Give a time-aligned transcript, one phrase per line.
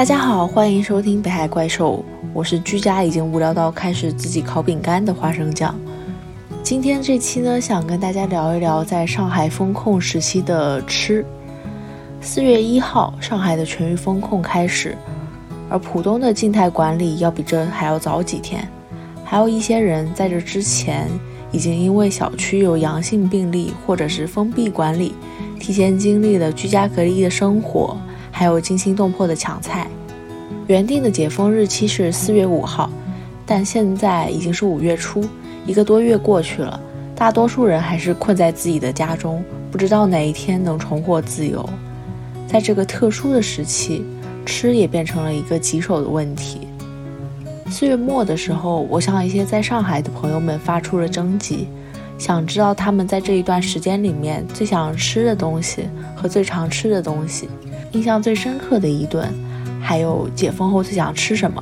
[0.00, 2.02] 大家好，欢迎收听北海怪兽，
[2.32, 5.78] 我是居家已经无聊到开始自己烤饼干的花生酱。
[6.62, 11.22] 今天这期呢，想跟大家聊一聊在上海封控时期的吃。
[12.22, 14.96] 四月一号，上海的全域封控开始，
[15.68, 18.66] 而浦东的静态管理要比这还要早几天。
[19.22, 21.10] 还有一些人在这之前
[21.52, 25.14] 已经因为小区有阳性病例或者是封闭管理，
[25.58, 27.94] 提前经历了居家隔离的生活。
[28.32, 29.86] 还有惊心动魄的抢菜，
[30.70, 32.88] 原定的解封日期是四月五号，
[33.44, 35.20] 但现在已经是五月初，
[35.66, 36.80] 一个多月过去了，
[37.12, 41.68] 大多数人还是困在自己的家中，不知道哪一天能重获自由。
[42.46, 44.04] 在这个特殊的时期，
[44.46, 46.60] 吃也变成了一个棘手的问题。
[47.68, 51.66] 四月末的时候，我向一些在上海的朋友们发出了征集，
[52.16, 57.48] 想知道他们在这一段时间里面最想吃的东西和最常吃的东西。
[57.90, 59.28] 印象最深刻的一顿，
[59.90, 61.60] 还有解封后最想吃什么？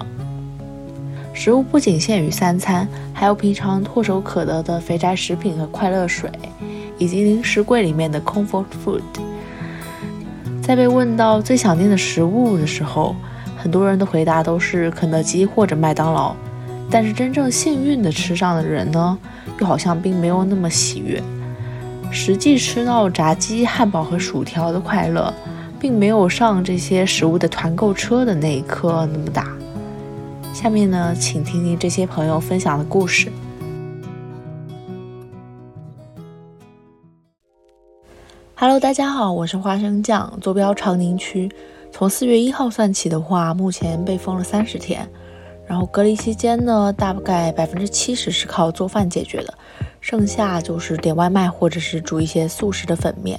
[1.32, 6.30] 食物不仅限于三餐，还有平常唾手可得的肥宅食品和快乐水，
[6.98, 9.00] 以及零食柜里面的 comfort food。
[10.60, 13.16] 在被问到最想念的食物的时候，
[13.56, 16.36] 很多人的回答都是肯德基或者麦当劳。
[16.90, 19.16] 但是真正幸运的吃上的人呢，
[19.58, 21.18] 又好像并没有那么喜悦。
[22.10, 25.32] 实际吃到炸鸡、汉堡和薯条的快乐。
[25.80, 29.56] 并没有上这些食物的团购车的那一刻那么大。
[30.52, 33.30] 下面呢，请听听这些朋友分享的故事。
[38.56, 41.48] Hello，大家好，我是花生酱，坐标长宁区。
[41.92, 45.08] 从四月一号算起的话，目前被封了三十天。
[45.64, 49.54] 然后隔离期间呢，大概百分之七十是靠做饭解决的，
[50.00, 53.38] 剩下就是点外卖或者是煮一些速食的粉面。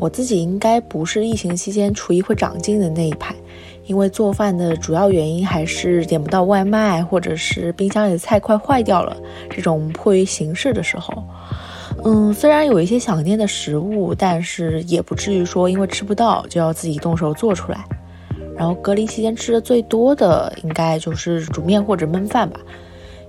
[0.00, 3.34] 我自己应该不是疫情期间厨艺会长进的那一派，
[3.84, 9.14] 因为做饭的主要原因还是点不到外卖，或者是冰箱里的菜快坏掉了，
[9.50, 11.22] 这种迫于形势的时候，
[12.02, 17.84] 嗯，虽然有一些想念的食物，但是也不至于说因为吃不到就要自己动手做出来。
[18.56, 22.58] 然后隔离期间吃的最多的应该就是煮面或者焖饭吧。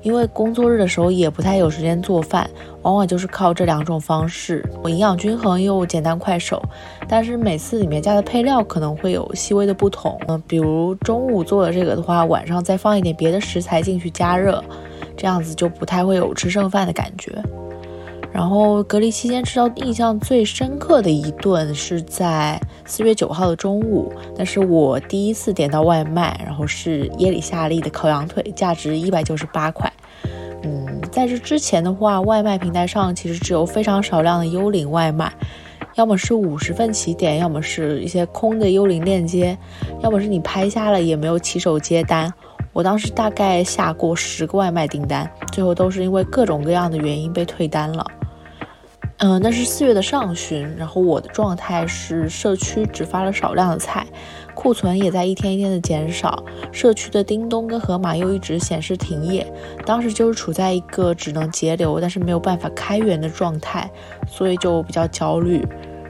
[0.01, 2.50] 因为工作日的时候也不太有时间做饭，
[2.81, 6.62] 往往就是靠这两种方式，我营养均衡又简单快手。
[7.07, 14.63] 但是每次里面加的配料可能会有细微的不同，嗯，比如中午做的这个的话，晚上再放一点别的食材进去加热，
[15.16, 17.31] 这样子就不太会有吃剩饭的感觉。
[18.34, 29.92] 然后隔离期间吃到印象最深刻的一顿是在四月九号的中午，那是我第一次点到外卖，然后是耶里夏利的烤羊腿，价值一百九十八块。
[30.64, 35.31] 嗯，在这之前的话，外卖平台上其实只有非常少量的幽灵外卖，
[35.96, 39.58] 要么是五十份起点，要么是一些空的幽灵链接，
[40.02, 42.34] 要么是你拍下了也没有骑手接单。
[42.74, 48.06] 我当时大概下过十个外卖订单，最后都是因为各种各样的原因被退单了。
[49.23, 54.03] 嗯，那是四月的上旬，然后我的状态是社区只发了少量的菜，
[54.55, 59.45] 库存也在一天一天的减少，社区的叮咚跟盒马又一直显示停业，
[59.85, 63.87] 当时就是处在一个只能节流但是没有办法开源的状态，
[64.27, 65.63] 所以就比较焦虑。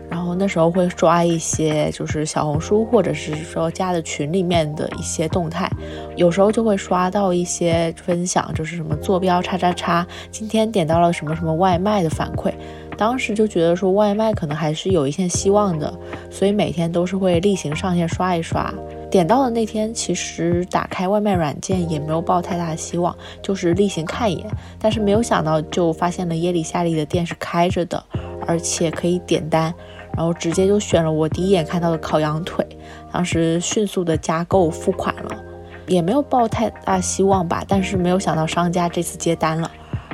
[0.09, 5.69] 然后那时候会刷一些就是小红书或者是说加的群里面的一些动态，
[6.15, 12.53] 有时候就会刷到一些分享，就是什么坐标叉叉叉，今天点到了什么什么外卖的反馈。
[13.01, 15.91] 当时就觉得说外卖可能还是有一线希望的，
[16.29, 18.71] 所以每天都是会例行上线刷一刷。
[19.09, 24.47] 点到的那天，其实打开外卖软件也没有抱太大的希望，就是例行看一眼。
[24.77, 28.03] 但是没有想到，就发现了耶里夏利的店是开着的，
[28.45, 29.73] 而且可以点单，
[30.15, 32.63] 然后直接就选了我第一眼看到的烤羊腿。
[33.11, 35.43] 当时迅速的加购付款了，
[35.87, 37.65] 也没有抱太大希望吧。
[37.67, 39.71] 但是没有想到商家这次接单了，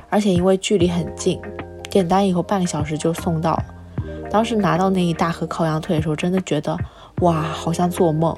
[0.10, 1.38] 而且因为距离很近。
[1.90, 3.62] 点单以后半个小时就送到，
[4.30, 6.78] 当时拿到那一大盒烤羊腿的时候，真的觉得
[7.22, 8.36] 哇，好像做梦。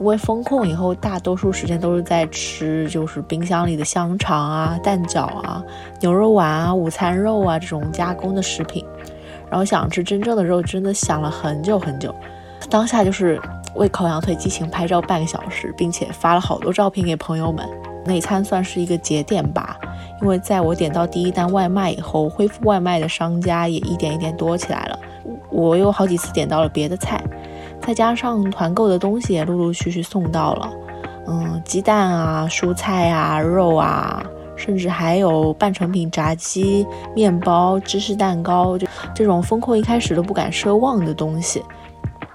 [0.00, 5.62] 因为封控以后，大多数时间都是在吃，就是冰箱里的香肠啊、蛋饺啊、
[6.00, 8.84] 牛肉丸啊、午餐肉啊这种加工的食品。
[9.48, 12.12] 然后想吃真正的肉，真的想了很久很久。
[12.68, 13.40] 当下就是
[13.76, 17.64] 为烤羊腿激情拍照半个小时，并且发了好多照片给朋友们。
[18.04, 19.78] 那一餐算是一个节点吧。
[20.20, 24.98] 因为在我点到第一单外卖以后，恢复外卖的商家也一点一点多起来了。
[25.50, 27.22] 我有好几次点到了别的菜，
[27.80, 30.70] 再加上团购的东西也陆陆续续送到了。
[31.26, 34.24] 嗯，鸡蛋啊、蔬菜啊、肉啊，
[34.56, 41.62] 甚至还有半成品炸鸡、面包、芝士蛋糕，就这种风控一开始都不敢奢望的东西。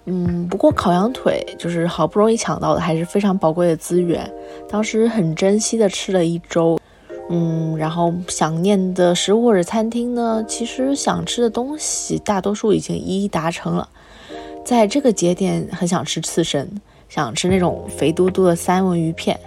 [0.05, 4.31] 嗯，不过烤羊腿就是好不容易抢到的，还是非常宝贵的资源。
[4.69, 6.79] 当时很珍惜的吃了一周，
[7.29, 13.89] 嗯，然后想念的食物或者餐厅呢，其实想吃的东西大多数已经一一达成了。
[14.63, 16.69] 在这个节点，很想吃刺身，
[17.09, 19.39] 想吃那种肥嘟嘟的三文鱼片，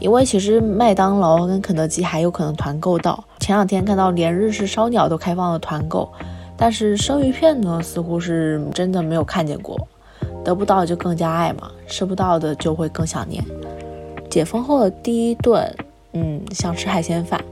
[0.00, 3.22] 因为其实麦当劳跟肯德基还有可能团购到。
[3.38, 6.10] 前两天看到连日式烧鸟都开放了团购。
[6.62, 9.88] 但是生鱼片呢，似乎是真的没有看见过，
[10.44, 13.42] 得不到就更加爱嘛，吃不到的就会更想念。
[14.28, 15.74] 解封后的第一顿，
[16.13, 17.43] 嗯，想吃海鲜饭。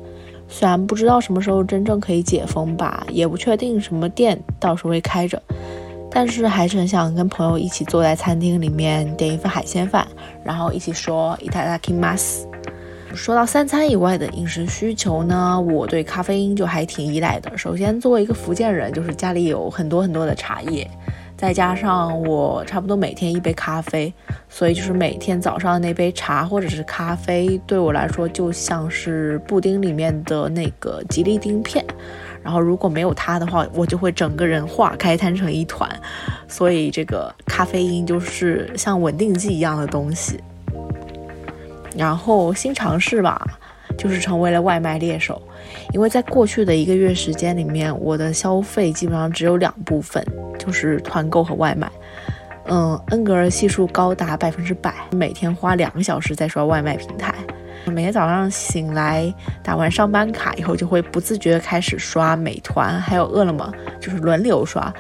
[0.48, 5.42] 虽然不知道什么时候真正可以解封吧，也不确定什么店到时候会开着，
[6.12, 10.08] 但是还是很想跟朋友一起坐在餐厅里面点一份海鲜饭，
[10.44, 12.46] 然后一起说“いただきます”。
[13.16, 17.58] 说到三餐以外的饮食需求呢，我对咖啡因就还挺依赖的。
[17.58, 20.90] 首先，作为一个福建人，就是家里有很多很多的茶叶，
[21.39, 24.13] 再加上我差不多每天一杯咖啡，
[24.49, 31.85] 所以就是每天早上那杯茶或者是咖啡，对我来说就像是布丁里面的那个吉利丁片。
[32.43, 35.89] 然后如果没有它的话，我就会整个人化开，摊成一团。
[36.49, 40.41] 所以这个咖啡因就是像稳定剂一样的东西。
[41.97, 43.47] 然后新尝试吧，
[43.99, 45.43] 就是成为了外卖猎手，
[45.93, 50.25] 因为在过去的一个月时间里面，我的消费基本上只有两部分，
[50.59, 51.91] 就是团购和外卖。
[52.71, 57.35] 嗯，恩格尔系数高达百分之百，每天花两个小时在刷外卖平台。
[57.87, 64.93] 每天早上醒来，打完上班卡以后，就会不自觉开始刷美团，还有饿了么，就是轮流刷。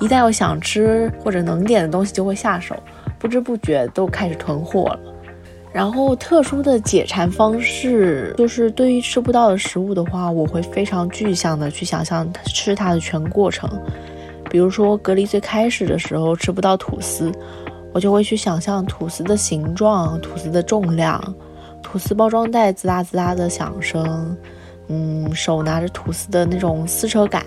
[0.00, 2.76] 一旦有想吃或者能点的东西，就会下手，
[3.18, 5.00] 不知不觉都开始囤货了。
[5.76, 13.68] 然后特殊的解馋方式就是，对于吃不到的食物的话，我会非常具象的去想象吃它的全过程。
[14.48, 17.30] 比如说隔离最开始的时候吃不到吐司，
[17.92, 21.22] 我就会去想象吐司的形状、吐司的重量、
[21.82, 24.34] 吐司包装袋滋啦滋啦的响声，
[24.88, 27.44] 嗯，手拿着吐司的那种撕扯感，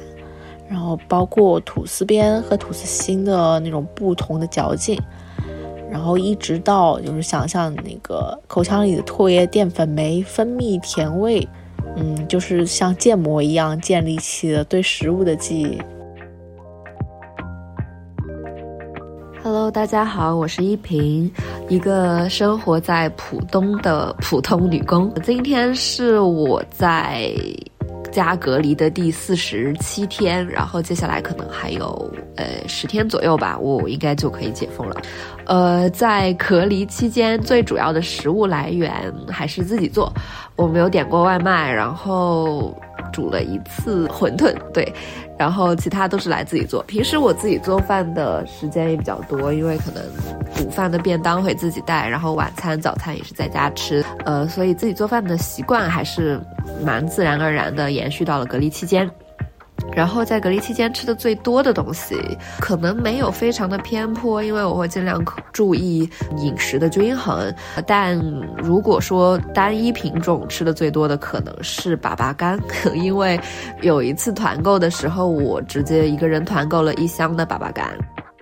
[0.69, 5.01] 然后包括吐司边和吐司心的那种不同的嚼劲。
[5.91, 11.47] 然后一直到就是想象那个口腔里的唾液淀粉酶分泌甜味，
[11.95, 15.81] 嗯，就是像建模一样建立起了对食物的记忆。
[19.41, 21.31] Hello，大家好，我是依萍，
[21.69, 25.11] 一个生活在浦东的普通女工。
[25.23, 27.33] 今天是我在。
[28.11, 34.95] 家隔离的第四十七天，然后接下来可能还有呃十天左右吧，我应该就可以解封了。
[35.45, 38.91] 呃，在隔离期间，最主要的食物来源
[39.29, 40.13] 还是自己做，
[40.55, 42.75] 我没有点过外卖，然后。
[43.11, 44.91] 煮了一次馄饨，对，
[45.37, 46.83] 然后其他都是来自己做。
[46.83, 50.03] 平时我自己做饭的时间也比较多，因为可能
[50.65, 56.39] 午饭的便当会自己带，然后晚餐、早餐也是在家吃，呃，所以自己做饭的习惯还是
[56.83, 59.09] 蛮自然而然的延续到了隔离期间。
[59.95, 62.15] 然后在隔离期间吃的最多的东西，
[62.59, 67.53] 可能没有非常的偏颇，因为我会尽量注意饮食的均衡。
[67.85, 68.17] 但
[68.57, 72.59] 如果说单一品种吃的最多的，可能是粑粑干，
[72.95, 73.39] 因为
[73.81, 77.97] 有一次团购的时候，我直接一个人团购了一箱的粑粑干。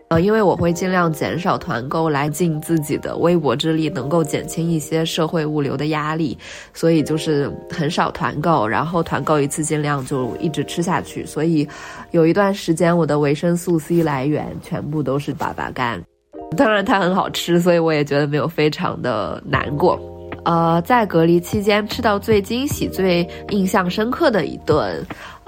[0.10, 6.38] 呃，因为我会尽量减少团购，来尽自己的微薄之力，能够减轻一些社会物流的压力，
[6.74, 11.26] 所以就是很少团购，然后团购一次尽量就一直吃下去。
[11.26, 11.68] 所以
[12.12, 16.02] 有一段时间，我的维生素 C 来源全部都是粑粑干，
[16.56, 20.00] 当然它很好吃，所以我也觉得没有非常的难过。
[20.46, 25.06] 呃，在隔离期间吃到最惊喜、最印象深刻的一顿。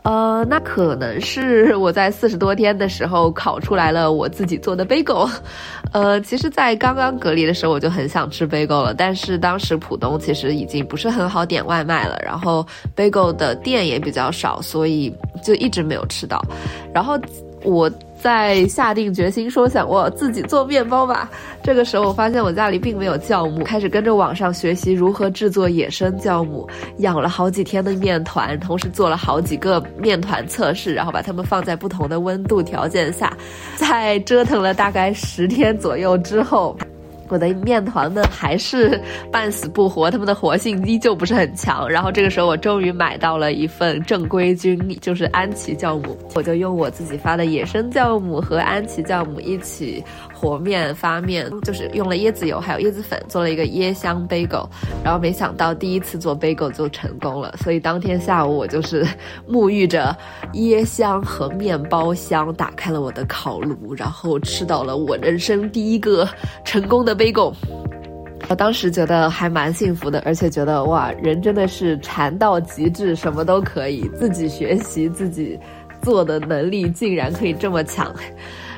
[0.10, 5.30] 呃，那可能是 我在四十多天的时候烤出来了我自己做的 bagel。
[5.94, 16.44] 呃，其实，在刚刚隔离的时候，我就很想吃 bagel 了，但是当时浦东其实已经不是很好点外卖了，然后 bagel 的店也比较少，所以就一直没有吃到。
[16.92, 17.16] 然后
[17.63, 17.88] 我。
[18.22, 21.30] 在下定决心说想我自己做面包吧。
[21.64, 33.36] 这个时候我发现我家里并没有酵母，开始跟着网上学习如何制作野生酵母，养了好几天的面团，同时做了好几个面团测试，然后把它们放在不同的温度条件下，
[33.76, 36.78] 在折腾了大概十天左右之后。
[37.30, 39.00] 我的面团们还是
[39.32, 41.88] 半死不活，他们的活性依旧不是很强。
[41.88, 54.68] 然后这个时候，我终于买到了一份正规军，就是安琪酵母，我就用我自己发的野生酵母和安琪酵母一起和面发面，就是用了椰子油还有椰子粉做了一个椰香 bagel。
[55.04, 59.06] 然后没想到第一次做 bagel 就成功了，所以当天下午我就是
[59.48, 60.18] 沐浴着
[60.54, 66.28] 椰香和面包香，打开了我的烤炉，然后吃到了我人生第一个
[66.66, 67.19] 成功的。
[67.20, 67.54] bagel，
[68.48, 75.60] 我当时觉得还蛮幸福的，而且觉得哇，人真的是馋到极致，什么都可以，自己学习自己
[76.02, 78.16] 做的能力竟然可以这么强。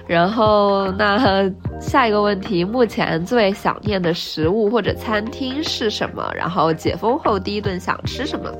[0.07, 6.29] 然后那下一个问题，目前最想念的食物或者餐厅是什么？
[6.35, 8.51] 然后解封后第一顿想吃什么？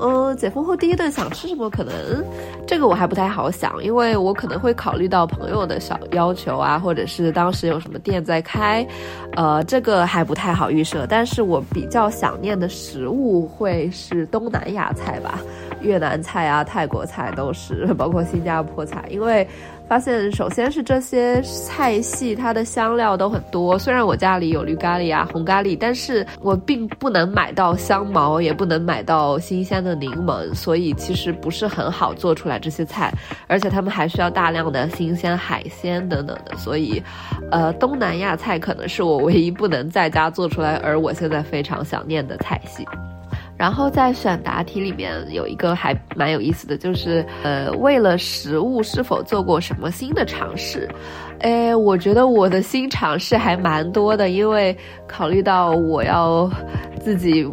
[0.00, 1.68] 嗯，解封后第一顿想吃什么？
[1.68, 1.92] 可能
[2.66, 8.86] 这个我还不太好想，因为我可能会考虑到朋友的小要求啊，或者是当时有什么店在开，
[9.34, 11.06] 呃，这个还不太好预设。
[11.08, 15.40] 但是我比较想念的食物会是东南亚菜吧，
[15.80, 19.46] 越南菜啊、泰国菜都是， 包括新加坡菜，因为。
[19.88, 23.78] 发现，首先是这些菜系，它的香料都很多。
[23.78, 33.10] 虽然我家里有绿咖喱啊、红咖喱，但是我并不能买到香茅，也不能买到新鲜的柠檬，所以其实不是很好做出来这些菜。
[33.46, 37.02] 而且他们还需要大量的新鲜海鲜等等的，所以，
[37.50, 42.86] 呃，东南亚菜可能是我唯一不能在家做出来，而我现在非常想念的菜系。
[43.58, 50.88] 然后在选答题里面有一个还蛮有意思的，就是呃，为了食物是否做过什么新的尝试？
[51.40, 54.76] 哎，我觉得我的新尝试还蛮多的，因为
[55.08, 56.48] 考虑到我要
[57.00, 57.44] 自己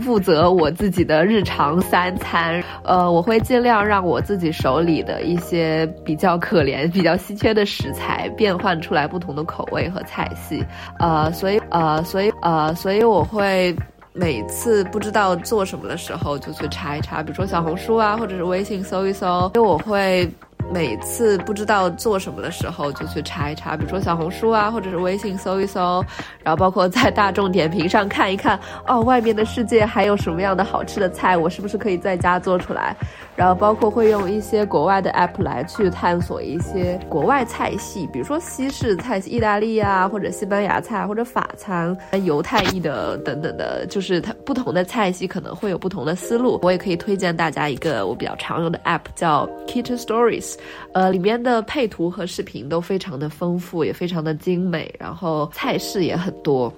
[0.00, 10.64] 负责我自己的日常三餐，呃，我会尽量让我自己手里的一些比较可怜、比较稀缺的食材变换出来不同的口味和菜系，
[11.00, 13.74] 呃，所以呃，所以呃，所以我会。
[14.16, 20.28] 每次不知道做什么的时候，就去查一查，比如说小红书啊，或者是微信搜一搜，因为我会。
[20.72, 26.04] 每次不知道做什么的时候，就去查一查，比如说小红书啊，或者是微信搜一搜，
[26.42, 32.96] 然后包括在大众点评上看一看，哦，外面的世界还有什么样的好吃的菜，我是不是可以在家做出来？
[33.36, 46.58] 然后包括会用一些国外的 app 来去探索一些国外菜系，比如说西式菜系，意大利啊，或者西班牙菜，或者法餐、犹太裔的等等的，就是它不同的菜系可能会有不同的思路。
[46.62, 50.54] 我也可以推荐大家一个我比较常用的 app，叫 Kitchen Stories。
[50.92, 56.72] 呃，里面的配图和视频都非常的丰富，也非常的精美，然后菜式也很多。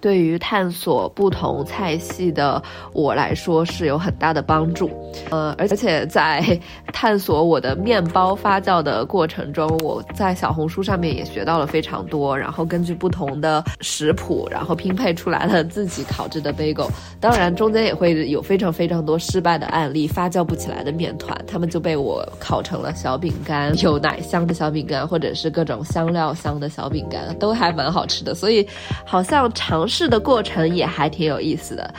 [0.00, 2.62] 对于探索不同菜系的
[2.92, 4.90] 我来说是有很大的帮助，
[5.30, 6.44] 呃，而且在
[6.92, 16.88] 探索我的面包发酵的过程中，我在小红书上面也学到了非常多，然后根据不同的食谱，然后拼配出来了自己烤制的 bagel。
[17.18, 28.34] 当然，中间也会有非常非常多失败的案例，发酵不起来的面团，他们就被我烤成了小饼干，有奶香的小饼干，或者是各种香料香的小饼干，都还蛮好吃的。
[28.34, 28.66] 所以，
[29.06, 29.85] 好像尝。
[29.86, 31.94] 试的过程也还挺有意思的，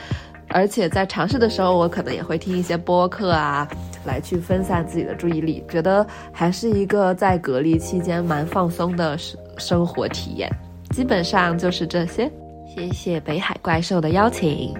[0.48, 3.68] 而且在尝试的时候，我可能也会听一些播客啊，
[4.04, 10.50] 来去分散自己的注意力，觉得还是一个在隔离期间蛮放松的生生活体验。
[10.90, 12.30] 基本上就是这些，
[12.74, 14.74] 谢谢北海怪兽的邀请。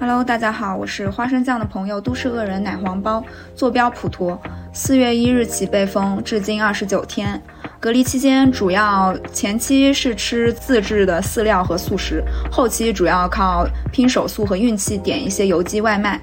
[0.00, 3.22] Hello，大家好，我是花生酱的朋友都市恶人奶黄包，
[3.54, 4.36] 坐标普陀，
[4.72, 7.40] 四月一日起被封，至今二十九天。
[7.82, 16.20] 隔离期间，主要前期是吃自制的饲料和素食，后期主要靠拼手速和运气点一些邮寄外卖。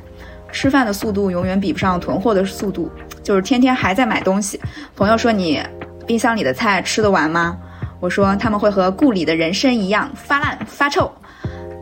[0.53, 2.89] 吃饭的速度永远比不上囤货的速度，
[3.21, 4.57] 就是天天还在买东西。
[4.95, 5.61] 朋友说你
[6.07, 7.57] 冰箱里的菜吃得完吗？
[7.99, 11.11] 我说他们会和故里的人参一样发烂发臭。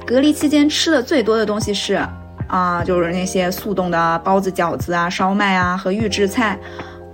[0.07, 2.03] 隔离期间吃的最多的东西是，
[2.47, 6.57] 啊，就是那些速冻的包子、饺子啊、烧麦啊和预制菜。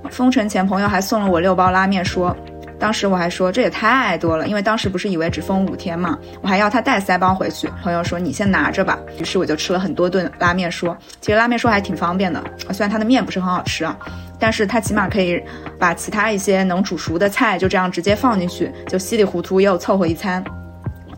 [0.09, 2.35] 封城前，朋友还送了我六包拉面，说，
[2.79, 7.69] 当时我还说这也太多了，因为当时不是以为只封五天嘛，我还要他带塞包回去。
[7.81, 10.71] 朋友说你先拿着吧，于是我就吃了很多顿拉面。
[10.71, 13.97] 说其实拉面说还挺方便的，虽然它的面不是很好吃啊，
[14.39, 15.41] 但是它起码可以
[15.79, 20.43] 把其他一些能煮熟的菜就这样直接放进去，就稀里糊涂又凑合一餐。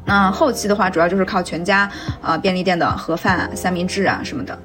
[0.05, 1.89] 那后期的话，主要就是靠全家，
[2.21, 4.55] 呃，便利店的盒饭、三明治啊什么的。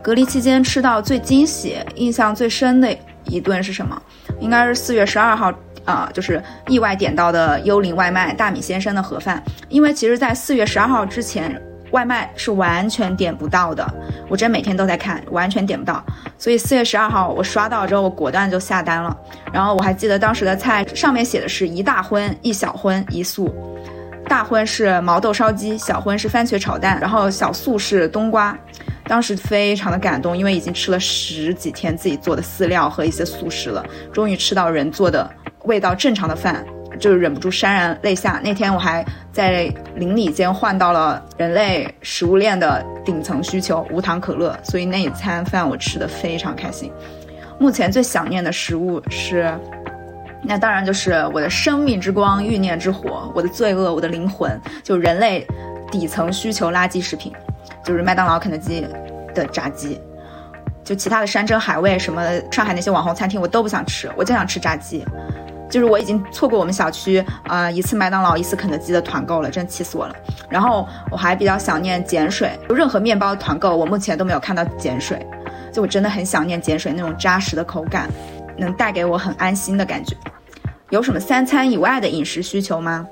[0.00, 4.00] 隔离期间吃到最惊喜、印象最深的一顿是什么？
[4.40, 5.52] 应该是四月十二号，
[5.84, 9.42] 啊，就是意外点到的幽灵外卖大米先生的盒饭。
[9.68, 11.60] 因为其实，在四月十二号之前。
[11.90, 13.88] 外卖是完全点不到的。
[14.28, 16.04] 我真每天都在看，完全点不到。
[16.36, 19.16] 所以四月十二号我刷到之后，我果断就下单了。
[19.52, 23.54] 然后我还记得当时的菜上面写的是一大荤、一小荤、一素。
[24.26, 28.58] 大荤是毛豆烧鸡，小荤是番茄炒蛋，然后小素是冬瓜。
[29.06, 35.30] 当时非常的感动，因为已经吃了十几天自己做的饲料和一些素食了，终于吃到人做的
[35.64, 36.64] 味道正常的饭，
[36.98, 38.40] 就是忍不住潸然泪下。
[38.42, 46.92] 那天我还在邻里间换到了人类食物链的顶层需求——无糖可乐，所以那一餐饭我吃的非常开心。
[47.58, 49.52] 目前最想念的食物是，
[50.42, 55.46] 那当然就是我的生命之光、欲念之火，我的罪恶，我的灵魂，就人类
[55.90, 57.32] 底层需求垃圾食品。
[57.84, 58.86] 就是麦当劳、肯德基
[59.34, 60.00] 的炸鸡，
[60.82, 65.04] 就其他的山珍海味什么上海那些网红餐厅我都不想吃，我就想吃炸鸡。
[65.74, 70.14] 就是我已经错过我们小区啊一次麦当劳、一次肯德基的团购了，真气死我了。
[70.48, 75.26] 然后我还比较想念碱水，就任何面包团购我目前都没有看到碱水，
[75.72, 78.08] 就我真的很想念碱水那种扎实的口感，
[78.56, 80.16] 能带给我很安心的感觉。
[80.90, 83.04] 有什么三餐以外的饮食需求吗？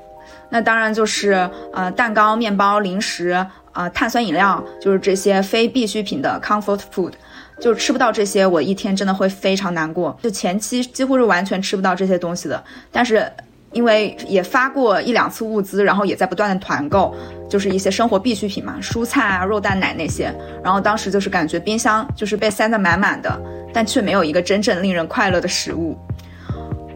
[0.48, 3.44] 那当然就是呃蛋糕、面包、零食。
[3.72, 7.14] 啊，碳酸饮料就是这些非必需品的 comfort food，
[7.60, 10.16] 就吃不到这些，我一天真的会非常难过。
[10.22, 13.24] 就前期几乎是完全吃不到这些东西的，但是
[13.72, 17.14] 因为也发过一两次物资，然后也在不断的团购，
[17.48, 20.34] 就是一些生活必需品嘛，蔬菜啊、肉蛋奶那些。
[20.62, 23.40] 然后当时就是感觉冰箱就是被塞得满满的，
[23.72, 25.96] 但却没有一个真正令人快乐的食物。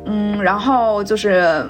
[0.05, 1.65] 嗯，然后就是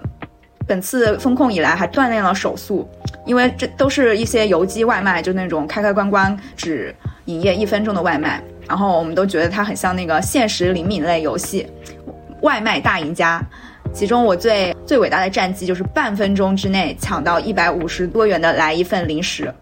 [0.66, 2.88] 本次风控以来还锻炼了手速。
[3.24, 11.66] 因为这都是一些邮寄外卖，就那种开开关关只营业一分钟的外卖，然后我们都觉得它很像那个现实灵敏类游戏
[12.42, 13.40] 《外卖大赢家》。
[13.92, 19.52] 其中我最最伟大的战绩就是半分钟之内抢到一百五十多元的来一份零食。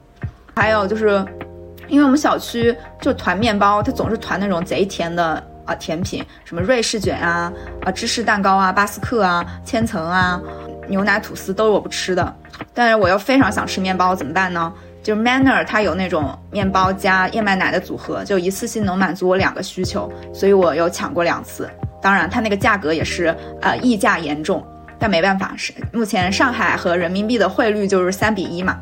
[0.57, 1.25] 还有就是，
[1.89, 7.53] 因为我们小区就团面包，它总是团那种贼甜的啊甜品，什么瑞士卷啊、
[7.85, 10.41] 啊芝士蛋糕啊、巴斯克啊、千层啊。
[10.87, 12.37] 牛奶吐司都是我不吃的，
[12.75, 14.73] 但是我又非常想吃面包，怎么办呢？
[15.05, 21.71] 就是 Manner 它有那种面包加燕麦奶的组合，就一次性能满足我两个需求，所以我有抢过两次。
[22.01, 24.67] 当然，它那个价格也是呃溢价严重，
[24.99, 28.81] 但没办法，是目前上海和人民币的汇率就是三比一嘛。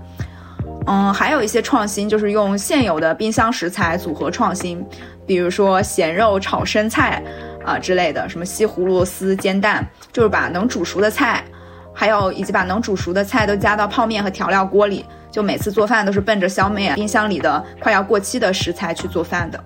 [0.86, 4.84] 嗯，还有一些创新就是用现有的冰箱食材组合创新，
[5.26, 7.20] 比如说咸肉炒生菜
[7.64, 11.42] 啊之类的，什么西葫芦丝煎蛋，就是把能煮熟的菜。
[11.94, 19.58] 还有，以及把能煮熟的菜都加到泡面和调料锅里，就每次做饭都是奔着消灭冰箱里的快要过期的食材去做饭的。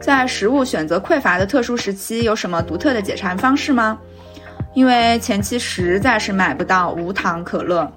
[0.00, 3.98] 在食物选择匮乏的特殊时期，有什么独特的解馋方式吗？
[4.74, 7.90] 因为前期实在是买不到无糖可乐，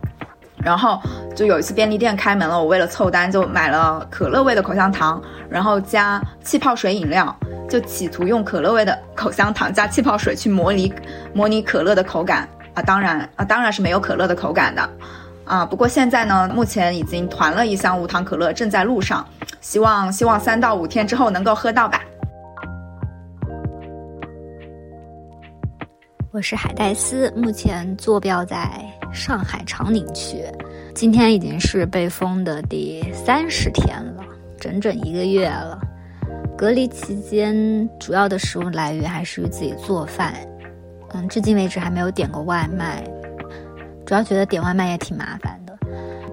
[0.57, 0.99] 然后
[1.35, 7.35] 就有一次便利店开门了，我为了凑单就买了可乐味的口香糖，然后加气泡水饮料，
[7.69, 10.93] 就企图用可乐味的口香糖 加气泡水去模拟
[11.33, 12.47] 模拟可乐的口感。
[12.73, 14.89] 啊，当然啊，当然是没有可乐的口感的，
[15.45, 19.25] 啊，不过现在呢，目前已经团了一箱无糖可乐，正在路上，
[19.61, 22.01] 希望希望三到五天之后能够喝到吧。
[26.31, 28.69] 我是海带丝，目前坐标在
[29.13, 30.43] 上海长宁区，
[30.93, 34.23] 今天已经是被封的第三十天了，
[34.59, 35.79] 整整一个月了。
[36.57, 40.33] 隔离期间，主要的食物来源还是自己做饭。
[41.13, 43.01] 嗯，至今为止还没有点过外卖，
[44.05, 45.75] 主要觉得点外卖也挺麻烦的。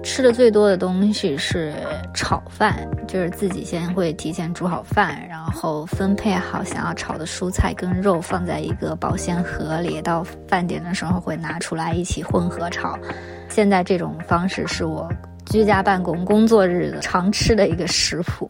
[0.03, 1.73] 吃的最多的东西是
[2.13, 12.99] 炒饭，就是自己先会提前煮好饭，然后分配好想要炒的蔬菜跟肉放在一个保鲜盒里，到饭点的时候会拿出来一起混合炒。
[13.47, 15.09] 现在这种方式是我
[15.45, 18.49] 居家办公工作日的常吃的一个食谱。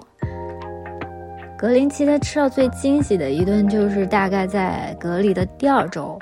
[1.56, 6.18] 隔离期间吃到最惊喜的一顿，就是大概在隔离的第二周，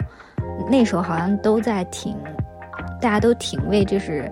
[0.70, 2.16] 那时候好像都在挺，
[3.02, 4.32] 大家都挺为就是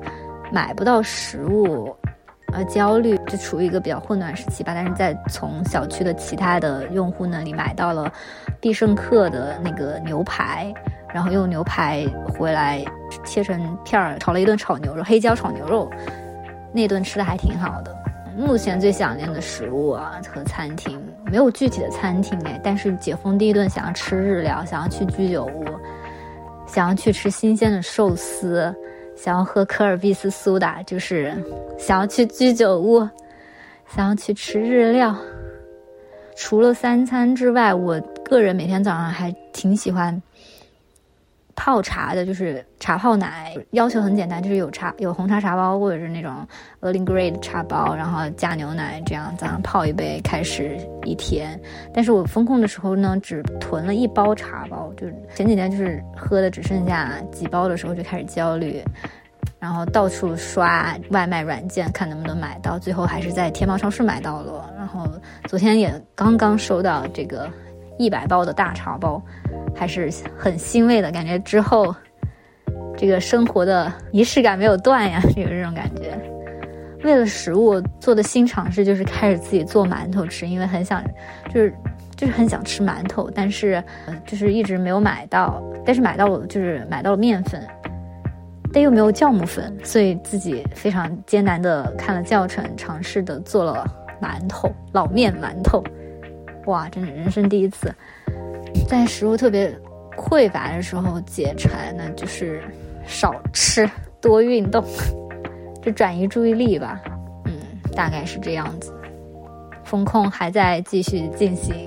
[0.52, 1.96] 买不到食物
[2.54, 4.74] 而焦虑，就处于一个比较混乱时期吧。
[4.74, 8.12] 但是在从小区的其他的用户那里买到了
[8.60, 10.74] 必胜客的那个牛排，
[11.14, 12.84] 然后用牛排回来
[13.26, 15.90] 切成片儿炒了一顿炒牛肉，黑椒炒牛肉，
[16.72, 17.96] 那顿吃的还挺好的。
[18.38, 25.66] 目前最想念的食物啊和餐厅没有具体的餐厅哎，但是解封第一顿想要吃日料，想要去居酒屋，
[26.72, 28.74] 想要去吃新鲜的寿司，
[29.18, 31.34] 想要喝可尔必斯苏打，就是
[31.78, 33.00] 想要去居酒屋，
[33.94, 35.16] 想要去吃日料。
[36.38, 40.22] 除了三餐之外，我个人每天早上还挺喜欢
[41.60, 46.48] 泡茶的，就是茶泡奶，要求很简单，就是有茶有红茶茶包或者是那种
[46.80, 51.60] Early Grey 的茶包，然后加牛奶，这样早上泡一杯开始一天。
[51.94, 58.82] 但是我风控的时候呢，只囤了一包茶包，就是前几天就是喝的只剩下几包的时候就开始焦虑，
[59.60, 64.74] 然后到处刷外卖软件看能不能买到，最后还是在天猫超市买到了。
[64.78, 65.06] 然后
[65.50, 67.50] 昨天也刚刚收到这个
[68.00, 69.22] 一百包的大茶包。
[69.76, 71.96] 还是很欣慰的感觉，之后
[72.98, 76.20] 这个生活的仪式感没有断呀， 有这种感觉。
[77.02, 81.02] 为了食物做的新尝试就是开始自己做馒头吃，因为很想，
[81.54, 81.74] 就是
[82.18, 83.82] 就是很想吃馒头，但是
[84.26, 87.66] 就是一直没有买到，但是买到了就是买到了面粉，
[88.74, 93.86] 但又没有酵母粉，所以自己非常艰难的看了教程，尝试的做了
[94.22, 95.82] 馒头，老面馒头，
[96.70, 97.94] 哇，真是人生第一次。
[98.88, 99.76] 在食物特别
[100.16, 102.64] 匮乏的时候解馋，那就是
[103.06, 103.90] 少吃
[104.22, 104.84] 多运动，
[105.82, 107.02] 就转移注意力吧。
[107.46, 107.54] 嗯，
[107.96, 108.94] 大概是这样子。
[109.84, 111.84] 风控还在继续进行，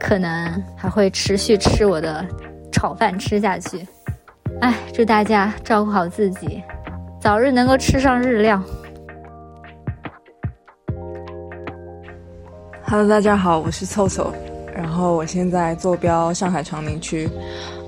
[0.00, 2.26] 可能还会持续吃我的
[2.72, 3.86] 炒饭吃下去。
[4.60, 6.60] 哎，祝大家照顾好自己，
[7.20, 8.60] 早日能够吃上日料。
[12.90, 14.34] Hello，大家好，我是凑凑。
[14.74, 17.30] 然后我现在坐标上海长宁区，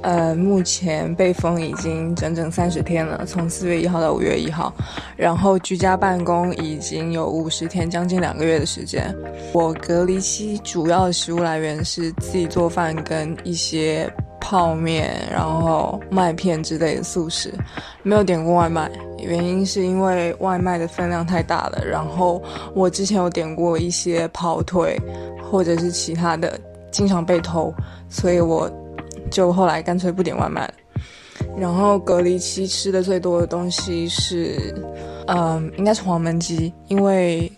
[0.01, 4.73] 呃，目前被封已经整整三十天了，从四月一号到五月一号，
[5.17, 9.13] 然后居家办公已经有五十天，将近两个月的时间。
[9.53, 14.09] 我隔离期主要的食物来源是自己做饭跟一些
[14.43, 17.55] 泡面，然后麦片之类的速食，
[18.03, 21.83] 没有点过外卖，原因是因为外卖的分量太大了。
[21.87, 22.43] 然后
[22.75, 25.01] 我之前有点过一些跑腿，
[25.49, 26.61] 或者是其他的。
[26.91, 27.73] 经常被偷，
[28.11, 28.71] 所以我
[29.31, 30.75] 就后来干脆不点外卖了。
[31.57, 34.75] 然后隔离期吃的最多的东西是，
[35.27, 37.51] 嗯，应该是黄焖鸡，因为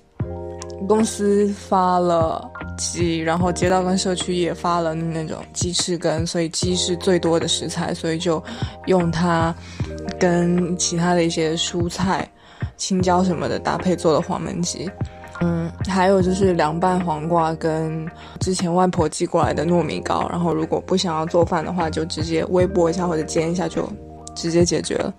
[0.86, 8.42] 公司发了鸡，然后街道跟社区也发了那种鸡翅根，所以鸡是最多的食材，所以就
[8.86, 9.54] 用它
[10.18, 12.28] 跟其他的一些蔬菜、
[12.76, 14.90] 青椒什么的搭配做的黄焖鸡。
[15.40, 18.06] 嗯，还有就是凉拌黄瓜跟
[18.38, 23.88] 之前外婆寄过来的糯米糕，然后如果不想要做饭的话，就直接微波一下或者煎一下就
[24.36, 25.12] 直接解决了。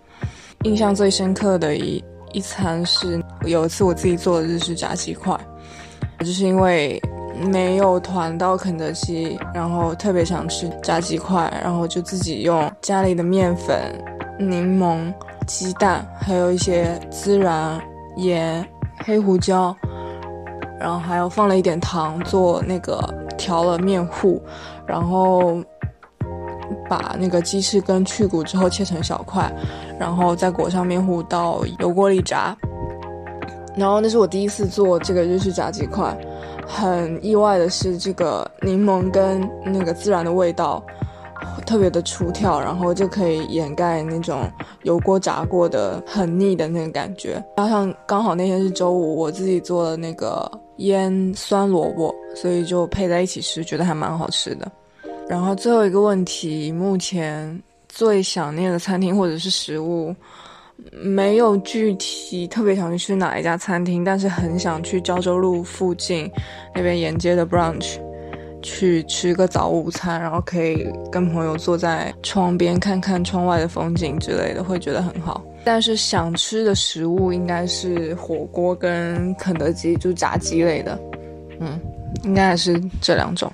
[0.63, 5.37] 印象最深刻的一一餐是有一次我自己做的日式炸鸡块，
[6.19, 6.99] 就是因为
[7.37, 13.77] 没有团到肯德基，然后特别想吃炸鸡块，然后就自己用家里的面粉、
[14.39, 15.13] 柠檬、
[15.45, 17.79] 鸡蛋，还有一些孜然、
[18.17, 18.65] 盐、
[19.05, 19.75] 黑胡椒。
[20.77, 23.01] 然后还有放了一点糖做那个
[23.37, 24.41] 调了面糊，
[24.85, 25.63] 然后
[26.89, 29.49] 把那个鸡翅根去骨之后切成小块，
[29.97, 32.55] 然后再裹上面糊到油锅里炸。
[33.77, 36.17] 然后那是我第一次做这个日式炸鸡块，
[36.67, 40.83] 很意外的是这个柠檬跟那个孜然的味道。
[41.65, 44.49] 特别的出跳，然后就可以掩盖那种
[44.83, 47.43] 油锅炸过的很腻的那个感觉。
[47.57, 54.71] 加上刚好那天是周五，我自己做了那个腌酸萝卜，所以就配在一起吃，觉得还蛮好吃的。
[55.27, 60.15] 然后最后一个问题，目前最想念的餐厅或者是食物，
[60.91, 66.29] 没有具体特别想去哪一家餐厅，但是很想去胶州路附近
[66.73, 67.97] 那边沿街的 brunch。
[68.67, 75.39] 去吃个早午餐，然后可以跟朋友坐在窗边看看窗外的风景之类的，会觉得很好。
[75.63, 80.99] 但是想吃的食物应该是火锅跟肯德基，就炸鸡类的。
[81.59, 81.79] 嗯，
[82.23, 83.51] 应该还是这两种。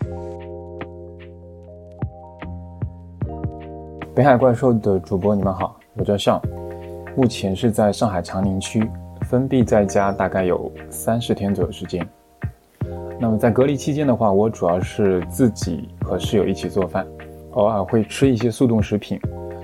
[4.16, 6.42] 北海怪兽的主播，你们好，我叫尚，
[7.16, 8.90] 目前是在上海长宁区，
[9.24, 12.08] 封闭在家大概有三十天左右时间。
[13.20, 17.06] 那么在隔离期间的话，我主要是自己和室友一起做饭，
[17.52, 19.20] 偶尔会吃一些速冻食品，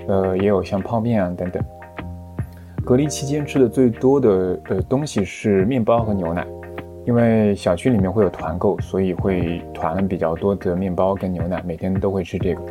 [0.08, 1.62] 呃，也有像泡面啊等等。
[2.84, 6.46] 隔离期间吃的最多的呃东西是面包和牛奶，
[7.06, 12.62] 因为小区里面会有团购，所以会团比较多的面包跟牛奶，每天都会吃这个。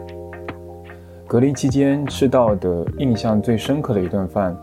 [1.27, 4.57] 隔离期间吃到的印象最深刻的一顿饭，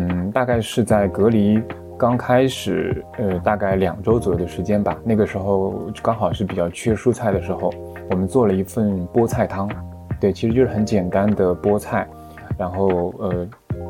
[0.00, 1.62] 嗯，大概是在隔离。
[1.98, 4.98] 刚开始，呃，大概两周左右的时间吧。
[5.04, 7.70] 那个时候刚好是比较缺蔬菜的时候，
[8.08, 9.68] 我们做了一份菠菜汤。
[10.18, 12.08] 对，其实就是很简单的菠菜，
[12.56, 13.46] 然后呃，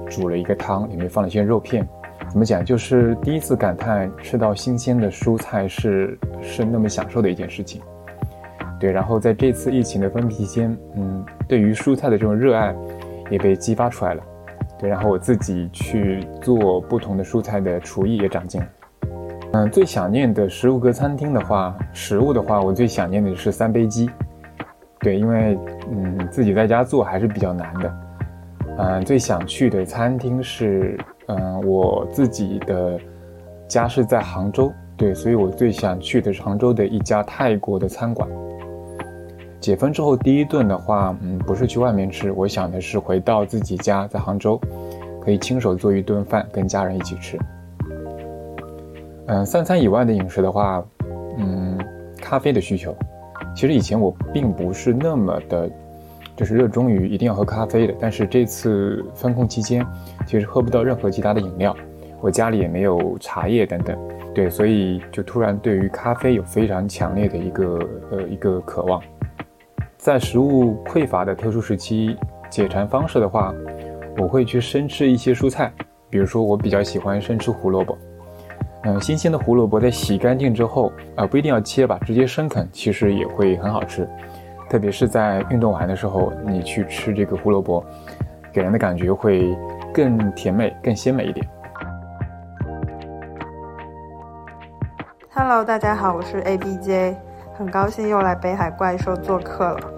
[0.08, 1.88] 煮了一个汤，里面放了一些肉片。
[2.28, 2.64] 怎么讲？
[2.64, 7.80] 就是第一次感叹吃到新鲜的蔬菜是是那么享受的一件事情。
[8.80, 12.74] 对，然后在这次疫情的封闭期间，嗯，对于蔬菜的这种热爱
[13.30, 14.22] 也被激发出来了。
[14.80, 18.66] 对，然后我自己去做不同的蔬菜的厨艺也长进了。
[19.52, 24.08] 嗯，最想念的食物阁餐厅的话，食物的话，我最想念的是三杯鸡。
[25.00, 25.58] 对，因为
[25.90, 27.94] 嗯，自己在家做还是比较难的。
[28.78, 32.98] 嗯，最想去的餐厅是，嗯，我自己的
[33.68, 38.26] 家是在杭州，对，所以我最想去的是杭州的一家泰国的餐馆。
[39.60, 44.60] 解封之后第一顿的话，嗯，不是去外面吃，我想的是回到自己家，在杭州，
[45.22, 47.38] 可以亲手做一顿饭，跟家人一起吃。
[49.26, 50.82] 嗯，三餐以外的饮食的话，
[51.38, 51.78] 嗯，
[52.20, 52.96] 咖啡的需求，
[53.54, 55.70] 其实以前我并不是那么的。
[56.36, 59.86] 就是热衷于一定要喝咖啡的，但是这次封控期间，
[60.26, 61.76] 其实喝不到任何其他的饮料，
[62.22, 63.94] 我家里也没有茶叶等等，
[64.34, 67.78] 对，所以就突然对于咖啡有非常强烈的一个
[68.10, 69.02] 呃一个渴望。
[70.00, 72.16] 在食物匮乏的特殊时期，
[72.48, 73.52] 解馋方式的话，
[74.16, 75.70] 我会去生吃一些蔬菜，
[76.08, 77.98] 比如说我比较喜欢生吃胡萝卜，
[78.84, 84.08] 嗯，新鲜的胡萝卜在洗干净之后，啊不一定要切吧，直接生啃其实也会很好吃。
[84.70, 87.84] 特别是在运动完的时候，你去吃这个胡萝卜，
[88.54, 89.54] 给人的感觉会
[89.92, 91.46] 更甜美、更鲜美一点。
[95.34, 97.16] Hello，大家好，我是 ABJ，
[97.60, 99.92] 很高兴又来北海怪兽做客了。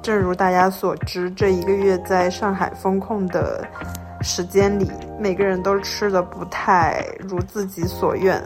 [0.00, 3.62] 正如大家所知，这一个月在上海封控的
[4.22, 8.42] 时间里，每个人都吃的不太如自己所愿。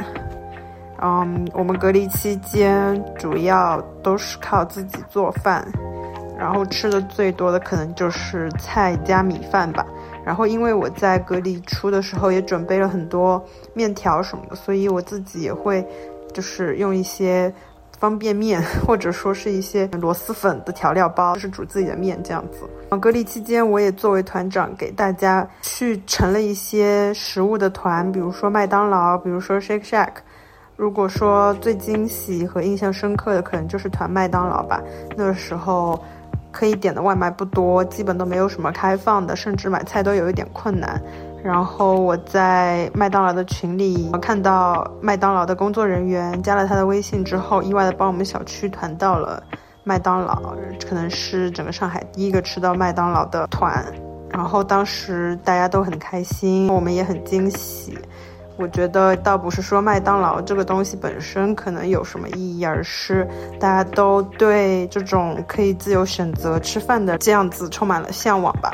[1.01, 5.65] 嗯，我们隔离期间主要都是靠自己做饭，
[6.37, 9.87] 然后吃的最多的可能就是菜加米饭吧。
[10.25, 13.41] 然后因为我在隔离初的时候也准备了很多
[13.75, 15.87] 面条什么的，所以我自己也会
[16.33, 17.53] 就是用一些
[18.05, 22.69] 方便面 或者说是一些螺蛳粉的调料包，就是煮自己的面这样子。
[23.01, 30.11] 隔离期间我也作为团长给大家去成了一些食物的团，比如说麦当劳，比如说 Shake Shack。
[30.77, 34.83] 如果说最惊喜和印象深刻的，可能就是团麦当劳吧。
[35.17, 35.99] 那个时候
[36.53, 41.01] 可以点的外卖不多，基本都没有什么开放的，甚至买菜都有一点困难。
[41.45, 49.43] 然后我在麦当劳的群里看到麦当劳的工作人员加了他的微信之后，意外的帮我们小区团到了
[49.83, 50.57] 麦当劳，
[50.89, 53.85] 可能是整个上海第一个吃到麦当劳的团。
[54.31, 57.99] 然后当时大家都很开心，我们也很惊喜。
[58.57, 63.29] 我觉得倒不是说麦当劳这个东西本身可能有什么意义，而是
[63.61, 68.73] 大家都对这种可以自由选择吃饭的这样子充满了向往吧。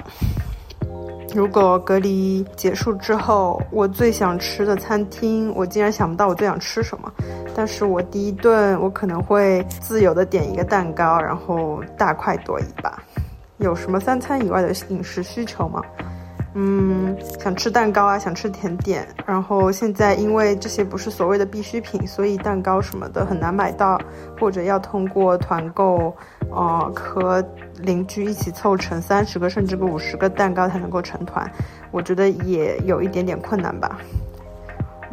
[1.33, 7.13] 如果隔离结束之后，我最想吃的餐厅，我竟然想不到我最想吃什么。
[7.55, 13.03] 但是我第一顿我可能会自由的点一个蛋糕，然后大快朵颐吧。
[13.59, 15.83] 有什么三餐以外的饮食需求吗？
[16.55, 19.07] 嗯，想吃蛋糕啊，想吃甜点。
[19.25, 23.97] 然后现在因为这些不是所谓的必需品，所以蛋糕什么的很难买到，
[24.39, 26.13] 或者要通过团购，
[26.51, 27.45] 呃，和
[27.83, 31.49] 邻居一起凑成三十个甚至个五十个蛋糕才能够成团。
[31.93, 34.01] 我觉得也有一点点困难吧。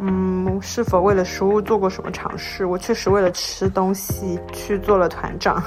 [0.00, 2.66] 嗯，是否为了食物做过什么尝试？
[2.66, 5.62] 我确实为了吃东西去做了团长。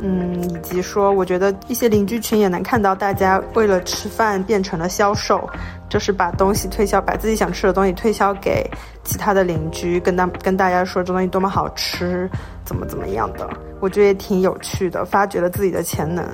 [0.00, 5.48] 嗯，以及说，我觉得一些邻居群也能看到，大家为了吃饭变成了销售，
[5.88, 8.68] 就是把东西推销，把自己想吃的东西推销给
[9.02, 12.28] 其他的邻居，跟大跟大家说这东西多么好吃，
[12.64, 13.48] 怎么怎么样的，
[13.80, 16.26] 我觉得也挺有趣的，发掘了自己的潜能。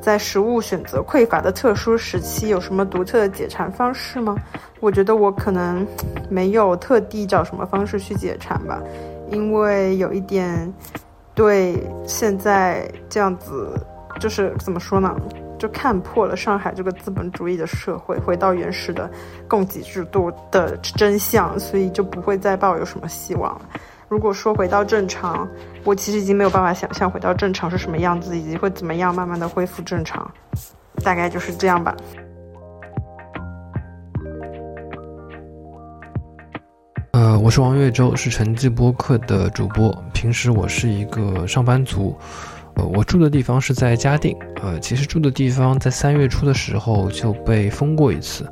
[0.00, 4.36] 在食物选择匮乏的特殊时期，有什么独特的解馋方式吗？
[4.80, 5.86] 我觉得我可能
[6.28, 8.80] 没有特地找什么方式去解馋吧，
[9.30, 10.72] 因为有一点。
[11.36, 13.78] 对，现在这样子，
[14.18, 15.14] 就是怎么说呢？
[15.58, 19.10] 就看破了上海这个资本主义的社会，回到原始的
[19.46, 23.62] 供给制度的真相，所以就不会再抱有什么希望了。
[24.08, 25.46] 如果说回到正常，
[25.84, 30.30] 我其实已经没有办法想象回到正常是什么样子，以及会怎么样慢慢的恢复正常，
[31.04, 31.94] 大概就是这样吧。
[37.16, 39.90] 呃，我是王月洲，是城际播客的主播。
[40.12, 42.14] 平时我是一个上班族，
[42.74, 44.36] 呃，我住的地方是在嘉定。
[44.60, 48.44] 呃，其实住的地方在三月初的时候就被封过一次，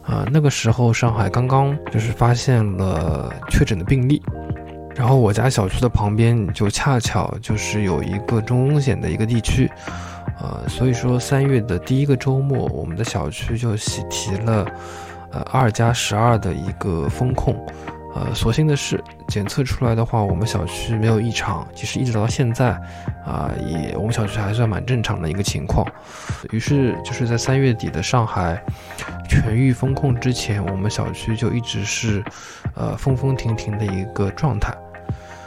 [0.00, 4.22] 啊，那个时候上海刚刚就是发现了确诊的病例，
[4.96, 9.70] 然后我家小区的旁边就恰巧就是有一个中风险的一个地区，
[10.40, 14.66] 呃，所以说三月的第一个周末，我们的小区就喜提了，
[15.30, 17.54] 呃，二加十二的一个风控。
[18.18, 21.64] 呃，所幸的是，检测出来的话，我们小区没有异常。
[21.72, 22.70] 其实一直到现在，
[23.24, 25.86] 啊，也我们小区还算蛮正常的一个情况。
[26.50, 28.60] 于是就是在三月底的上海
[29.28, 32.24] 全域封控之前，我们小区就一直是，
[32.74, 34.76] 呃，风风停停的一个状态。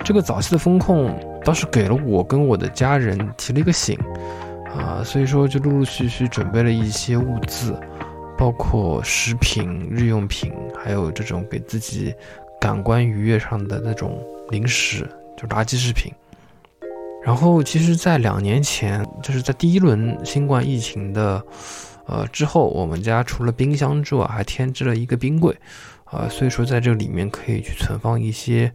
[0.01, 3.99] 这个早期的风控倒是给了我跟我的家人提了一个醒，
[4.77, 7.77] 啊，所以说就陆陆续续准备了一些物资，
[8.37, 12.15] 包括食品、日用品，还有这种给自己。
[12.61, 16.13] 感官愉悦上的那种零食，就垃圾食品。
[17.23, 21.43] 然后，其实，在两年前，就是在第一轮新冠疫情的，
[22.05, 25.55] 呃之后，我们家除了冰箱之外，还添置了一个冰柜，
[26.05, 28.71] 啊，所以说在这里面可以去存放一些，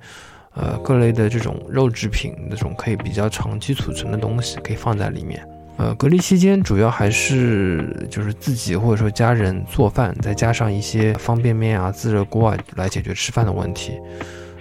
[0.55, 5.47] 呃，各类的这种肉制品，那种可以比较长期储存的东西，可以放在里面。
[5.79, 13.93] 呃，隔离期间主要还是就是自己或者说家人做饭，再加上一些方便面啊、自热锅啊来解决吃饭的问题。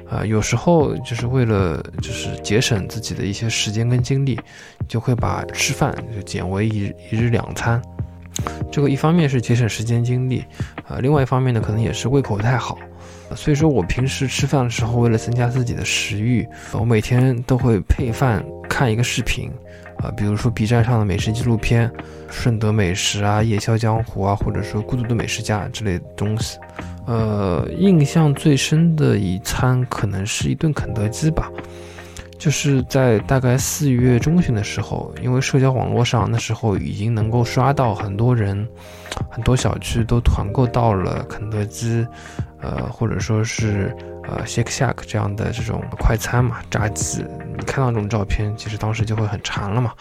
[0.09, 4.39] 啊，有时候就是为了就是节省自己的一些时间跟精力，
[4.87, 7.81] 就会把吃饭就减为一一日两餐。
[8.71, 10.43] 这个一方面是节省时间精力，
[10.87, 12.77] 啊，另外一方面呢，可能也是胃口不太好。
[13.35, 19.49] 所以说我平时吃饭的时候，为了增加自己的食欲，我每天都会配饭看一个视频。
[19.97, 21.89] 啊，比如说 B 站上的美食纪录片，
[22.29, 26.57] 《顺德美食》啊，《夜宵江湖》啊，或者说《孤独的美食家》之类的东西。
[27.05, 31.51] 呃，印象最深的一餐可能是一顿肯德基吧，
[32.37, 38.67] 就是在大概四月中旬的时候，因为社交网络上那时候已经能够刷到很多人，
[39.29, 42.05] 很多小区都团购到了肯德基，
[42.65, 43.95] 呃，或者说是。
[44.27, 47.23] 呃，Shake Shack 这样的这种快餐嘛，炸鸡，
[47.55, 49.93] 你看到这种照片，其实当时就会很馋了嘛。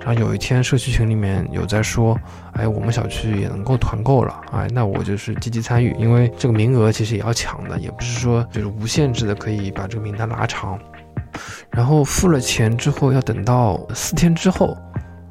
[0.00, 2.18] 然后有一天社区群里面有在说，
[2.54, 10.76] 哎，我们小区也能够团购了，哎，那我就是积极参与，因为这个名额其实也要抢的，也不是说就是无限制的可以把这个名单拉长。
[11.70, 14.76] 然后付了钱之后，要等到四天之后，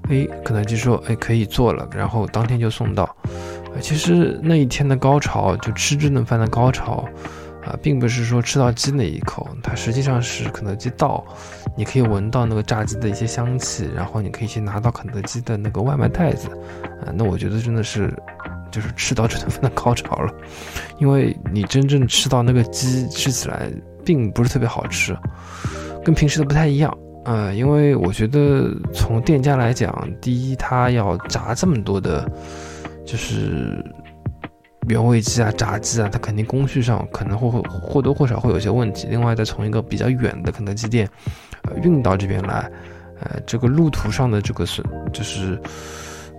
[0.07, 3.13] 哎，肯德基说，哎，可以做了，然后当天就送到。
[3.79, 7.07] 其实那一天的高潮，就吃这顿饭的高潮。
[7.63, 11.23] 啊，并不是说吃到鸡那一口，它实际上是肯德基到，
[11.77, 16.47] 你可以闻到那个炸鸡的一些香气，然后你可以去拿到肯德基的那个外卖袋子，
[17.05, 18.11] 啊，那我觉得真的是，
[18.71, 20.33] 就是吃到这顿饭的高潮了，
[20.97, 23.69] 因为你真正吃到那个鸡吃起来
[24.03, 25.15] 并不是特别好吃，
[26.03, 26.91] 跟平时的不太一样，
[27.25, 32.27] 呃，因为我觉得从店家来讲，第一他要炸这么多的，
[33.11, 33.83] 就是。
[34.87, 39.07] 原味鸡啊，炸鸡啊，它肯定工序上可能会会或多或少会有些问题。
[39.11, 41.07] 另外，再从一个比较远的肯德基店，
[41.61, 42.69] 呃，运到这边来，
[43.21, 45.57] 呃，这个路途上的这个损，就是，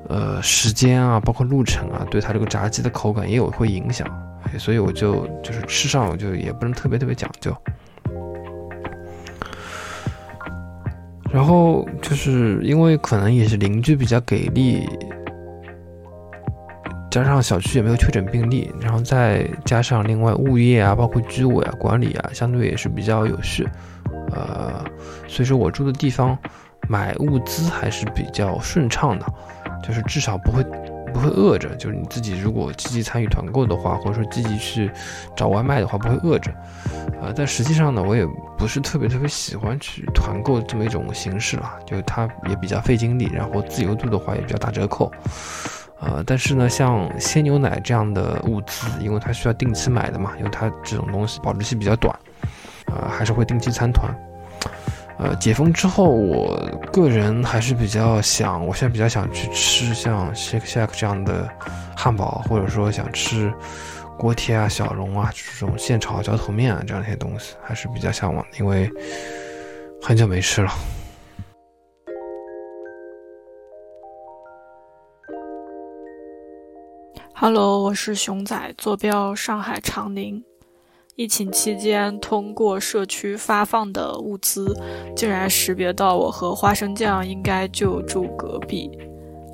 [0.08, 4.06] 呃，时间啊，包括路程啊，对它这个炸鸡的口感也有会影响。
[4.58, 7.56] 所以我就就是吃上我就也不能特别特别讲究。
[11.32, 14.84] 然后就是因为可能也是邻居比较给力。
[17.12, 23.68] 加上小区也没有确诊病例，然后再加上另外物业啊，包括居委啊、管理啊，相对也是比较有序，
[24.30, 24.82] 呃，
[25.28, 26.36] 所以说我住的地方
[26.88, 29.26] 买物资还是比较顺畅的，
[29.86, 30.64] 就是至少不会
[31.12, 31.76] 不会饿着。
[31.76, 34.90] 就是你自己如果积极参与团购的话，或者说积极去
[35.36, 36.50] 找外卖的话，不会饿着。
[37.20, 45.12] 呃，但实际上呢，我也不是特别特别喜欢去团购这么一种形式了，就是它也比较费精力，然后自由度的话也比较打折扣。
[46.02, 52.12] 呃，但是呢，像鲜牛奶这样的物资，因为它需要定期买的嘛，因为它这种东西保质期比较短，
[52.86, 54.12] 呃，还是会定期参团。
[55.18, 56.58] 呃，解封之后，我
[56.92, 61.48] 个人还是比较想，我现在比较想去吃像 Shake Shack 这样的
[61.96, 63.52] 汉堡，或者说想吃
[64.18, 68.90] 锅贴啊、小笼啊这种现炒浇头面啊这样一些东西，还是比较向往的，因为
[70.02, 70.72] 很久没吃了。
[77.44, 80.40] Hello，我是熊仔，坐标上海长宁。
[81.16, 84.72] 疫情期间，通过社区发放的物资，
[85.16, 88.88] 竟然识别到我和花生酱应该就住隔壁。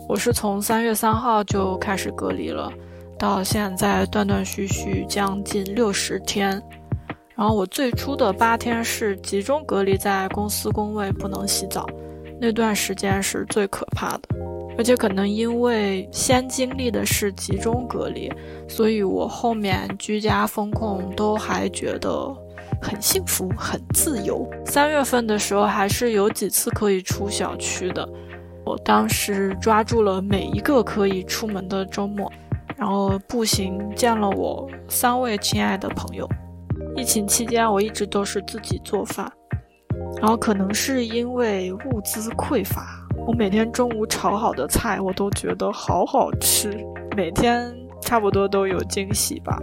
[0.06, 2.70] 我是从三月三号就开始隔离了，
[3.18, 6.62] 到现在断断续续将近六十天。
[7.34, 11.86] 然后我最初的八天是集中隔离在公司工位，不能洗澡，
[12.38, 14.57] 那段时间是最可怕的。
[14.78, 18.32] 而且可能因为先经历的是集中隔离，
[18.68, 22.32] 所以我后面居家风控都还觉得
[22.80, 24.48] 很幸福、很自由。
[24.64, 28.08] 三月份的时候还是有几次可以出小区的，
[28.64, 32.32] 我当时抓住了每一个可以出门的周末，
[32.76, 36.28] 然后步行见了我三位亲爱的朋友。
[36.96, 39.30] 疫情期间，我一直都是自己做饭，
[40.20, 42.97] 然后可能是因为物资匮乏，
[43.28, 46.72] 我每天中午炒好的菜我都觉得好好吃，
[47.14, 47.70] 每天
[48.00, 49.58] 差不多都有惊喜吧。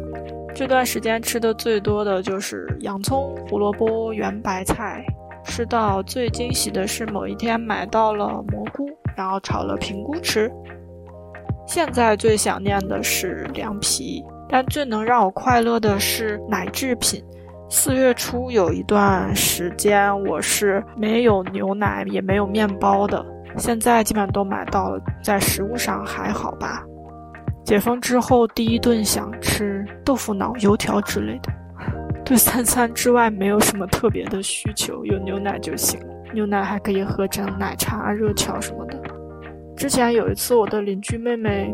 [0.54, 5.04] 这段时间吃的最多的就是洋葱、胡萝卜、圆白菜，
[5.44, 8.88] 吃到最惊喜的是某一天买到了蘑菇，
[9.18, 10.48] 然后炒了平菇吃。
[11.66, 14.24] 现在最想念的是凉皮。
[14.48, 17.20] 但最能让我快乐的是奶制品。
[17.68, 23.26] 四月初有一段时间，我是没有牛奶也没有面包的。
[23.58, 26.84] 现在基本上都买到了，在食物上还好吧。
[27.64, 31.52] 解封之后，第一顿想吃豆腐脑、油条之类的。
[32.24, 36.00] 对三餐之外没有什么特别的需求，有牛奶就行。
[36.34, 39.00] 牛奶还可以喝成奶茶、热巧什么的。
[39.78, 41.72] 之前有一次，我的邻居妹妹。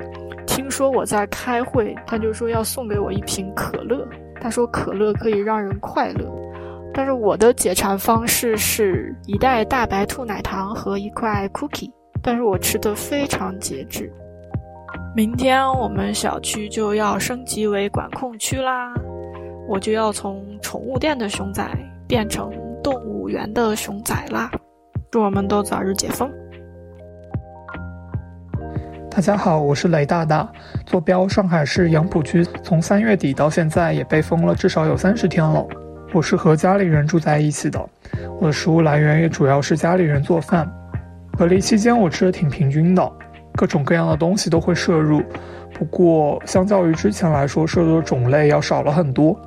[0.47, 4.05] 听说我在开会，她就说要送给我一瓶可乐。
[4.41, 6.29] 她说可乐可以让人快乐，
[6.93, 11.89] 但是我的解馋方式是一袋大白兔奶糖和一块 cookie，
[12.21, 14.11] 但是我吃的非常节制。
[15.15, 18.93] 明天我们小区就要升级为管控区啦，
[19.67, 21.65] 我就要从宠物店的熊仔
[22.07, 22.51] 变成
[22.83, 24.51] 动物园的熊仔啦。
[25.09, 26.29] 祝我们都早日解封。
[29.09, 30.49] 大家好，我是雷大大，
[30.85, 35.65] 坐标上海市杨浦区，从三月底到现在也被封了至少有三十天了。
[36.13, 37.79] 我是和家里人住在一起的，
[38.39, 40.69] 我的食物来源也主要是家里人做饭。
[41.37, 43.11] 隔离期间我吃的挺平均的，
[43.55, 45.23] 各种各样的东西都会摄入，
[45.73, 49.39] 不过相较于之前来说，摄入的种类要少了很多。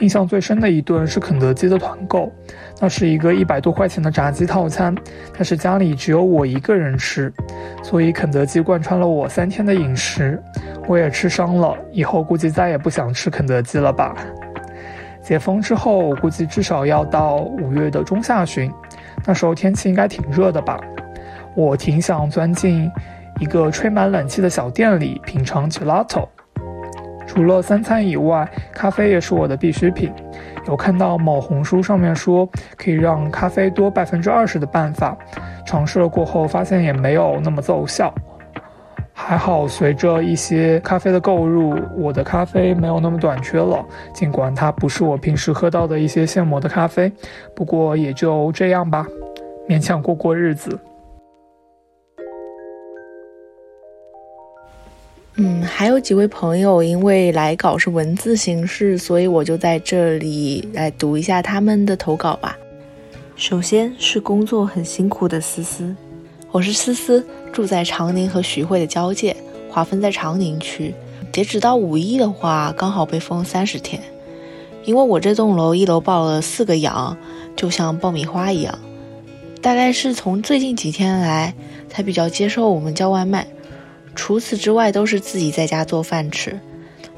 [0.00, 2.32] 印象最深的一顿是肯德基的团购，
[2.80, 4.94] 那是一个一百多块钱的炸鸡套餐，
[5.32, 7.32] 但是家里只有我一个人吃，
[7.82, 10.40] 所以肯德基贯穿了我三天的饮食，
[10.86, 14.16] 我也吃伤了，以后估计再也不想吃肯德基了吧。
[15.24, 18.70] 解封之后，我估计至少要到五月的中下旬，
[19.24, 20.78] 那时候天气应该挺热的吧，
[21.56, 22.90] 我挺想钻进
[23.40, 26.28] 一个吹满冷气的小店里品尝 gelato。
[27.26, 30.12] 除了三餐以外，咖啡也是我的必需品。
[30.66, 35.16] 有看到某红书上面说可以让咖啡多百分之二十的办法，
[35.64, 38.14] 尝试了过后发现也没有那么奏效。
[39.16, 43.82] 还好，随着一些咖啡的购入，我的咖啡没有那么短缺了。
[44.12, 47.10] 尽管它不是我平时喝到的一些现磨的咖啡，
[47.54, 49.06] 不过也就这样吧，
[49.68, 50.78] 勉强过过日子。
[55.36, 62.58] 嗯，还有几位朋友因为来稿是文字形式，所以我就在这里来读一下他们的投稿吧。
[63.36, 65.94] 首先是工作很辛苦的思思，
[66.54, 69.34] 我是思思，住在长宁和徐汇的交界，
[69.68, 70.94] 划分在长宁区。
[71.32, 74.00] 截止到五一的话，刚好被封三十天。
[74.84, 77.16] 因为我这栋楼一楼报了四个阳，
[77.56, 78.78] 就像爆米花一样。
[79.60, 81.52] 大概是从最近几天来，
[81.88, 83.48] 才比较接受我们叫外卖。
[84.14, 86.60] 除此之外，都是自己在家做饭吃，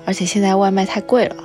[0.07, 1.37] 而且现在外卖太贵了，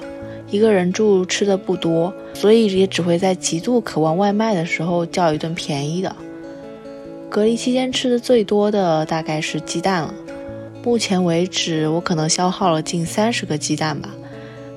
[0.50, 6.16] 一个人住吃的不多，所以也只会在极度渴望外卖的时候叫一顿便宜的。
[7.32, 10.14] 隔离期间吃的最多的大概是鸡蛋了，
[10.84, 14.10] 目前为止我可能消耗了近三十个鸡蛋吧，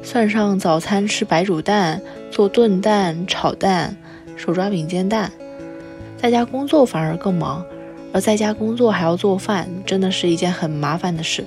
[0.05, 2.01] 算上早餐吃白煮蛋、
[2.31, 3.97] 做炖蛋、炒蛋、
[4.37, 5.33] 手抓饼煎蛋，
[6.17, 7.67] 在家工作反而更忙。
[8.13, 11.45] 而在家工作还要做饭，真的是一件很麻烦的事。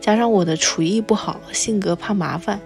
[0.00, 2.60] 加上我的厨艺不好，性格怕麻烦，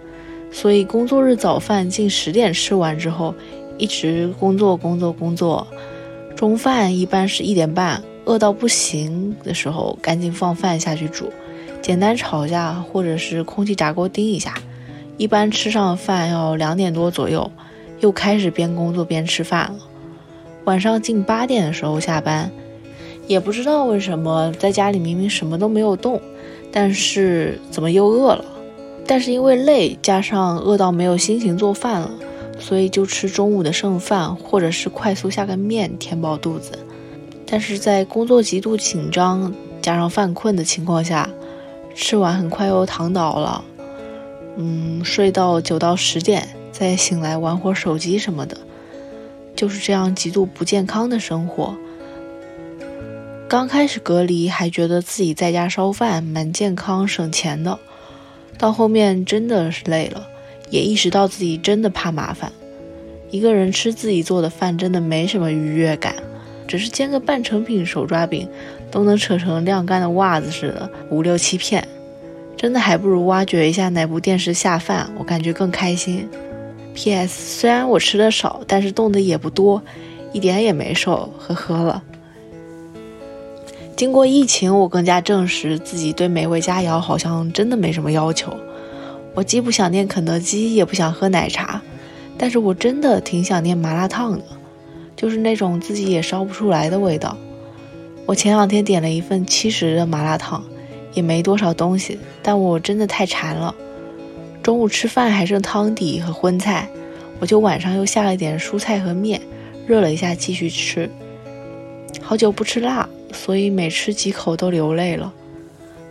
[0.53, 3.35] 所以工作日早饭近十点吃完之后，
[3.78, 5.66] 一直工作工作工作。
[6.41, 11.30] 中饭一般是一点半，饿到不行的时候，赶紧放饭下去煮，
[11.82, 14.55] 简单炒一下，或者是空气炸锅叮一下。
[15.18, 17.53] 一般吃上饭要两点多左右，
[17.99, 19.80] 又开始边工作边吃饭了。
[20.64, 22.51] 晚上近八点的时候下班。
[23.26, 26.18] 也不知道为什么在家里明明什么都没有动，
[26.72, 28.43] 但是怎么又饿了？
[29.07, 32.11] 但是因为累，加上饿到没有心情做饭了，
[32.61, 36.78] 所以就吃中午的剩饭，或者是快速下个面填饱肚子。
[37.46, 39.52] 但是在工作极度紧张
[39.82, 41.28] 加上犯困的情况下，
[41.96, 43.64] 吃完很快又躺倒了。
[44.56, 48.56] 嗯，睡到九到十点，再醒来玩会手机什么的，
[49.56, 51.74] 就是这样极度不健康的生活。
[53.48, 57.78] 刚开始隔离还觉得自己在家烧饭蛮健康省钱的，
[58.56, 60.28] 到后面真的是累了，
[60.71, 62.51] 也意识到自己真的怕麻烦。
[63.31, 66.14] 一个人吃自己做的饭真的没什么愉悦感，
[66.66, 68.49] 只是煎个半成品手抓饼
[68.91, 71.87] 都能扯成晾干的袜子似的五六七片，
[72.57, 76.29] 真的还不如挖掘一下哪部电视下饭，我感觉更开心。
[76.93, 77.61] P.S.
[77.61, 79.81] 虽然我吃的少，但是动的也不多，
[80.33, 82.03] 一点也没瘦，呵呵了。
[83.95, 88.53] 经过疫情，我更加证实自己对美味佳肴好像真的没什么要求。
[89.35, 91.81] 我既不想念肯德基，也不想喝奶茶，
[92.37, 94.45] 但是我真的挺想念麻辣烫的，
[95.16, 97.37] 就是那种自己也烧不出来的味道。
[98.26, 100.62] 我前两天点了一份七十的麻辣烫，
[101.14, 103.74] 也没多少东西，但我真的太馋了。
[104.62, 106.89] 中午吃饭还剩汤底和荤菜，
[107.39, 109.41] 我就晚上又下了点蔬菜和面，
[109.87, 111.09] 热了一下继续吃。
[112.20, 115.33] 好久不吃辣，所以每吃几口都流泪了。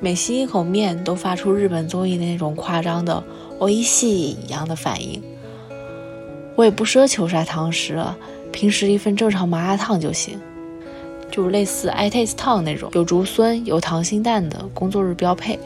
[0.01, 3.21] 每吸一口面，都发出日本综艺的那种夸张的
[3.59, 5.21] “哦一西”一样的反应。
[6.55, 8.17] 我也不奢求啥堂食了，
[8.51, 10.39] 平时一份正常麻辣烫就行，
[11.29, 15.59] 就类似 i taste 烫那种，有竹荪、有糖心蛋的工作日标配。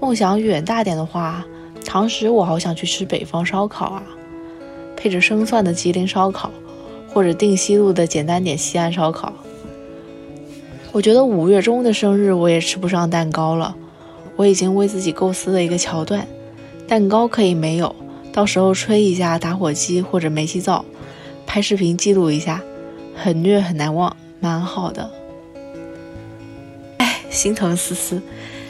[0.00, 1.46] 梦想远大点的话，
[1.84, 4.02] 堂食我好想去吃北方烧烤啊，
[4.96, 6.50] 配着生蒜的吉林烧烤，
[7.08, 9.32] 或者定西路的简单点西安烧烤。
[10.96, 13.76] 我觉得五月中的生日我也吃不上蛋糕了，
[14.34, 16.26] 我已经为自己构思了一个桥段，
[16.88, 17.94] 蛋糕可以没有，
[18.32, 20.86] 到时候吹一下打火机或者煤气灶，
[21.46, 22.62] 拍视频记录一下，
[23.14, 25.10] 很虐很难忘，蛮好的。
[26.96, 28.22] 哎，心疼思思，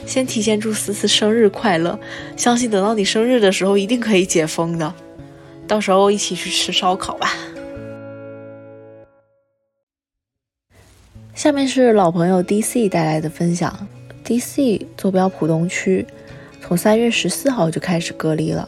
[0.04, 1.96] 先提前祝思思生日快乐，
[2.36, 4.92] 相信等到你生日的时候一定可以解封的，
[5.68, 7.30] 到时候一起去吃烧烤吧。
[11.37, 13.87] 下面是老朋友 DC 带来的分享。
[14.24, 16.07] DC 坐标浦东区，
[16.62, 18.66] 从三月十四号就开始隔离了。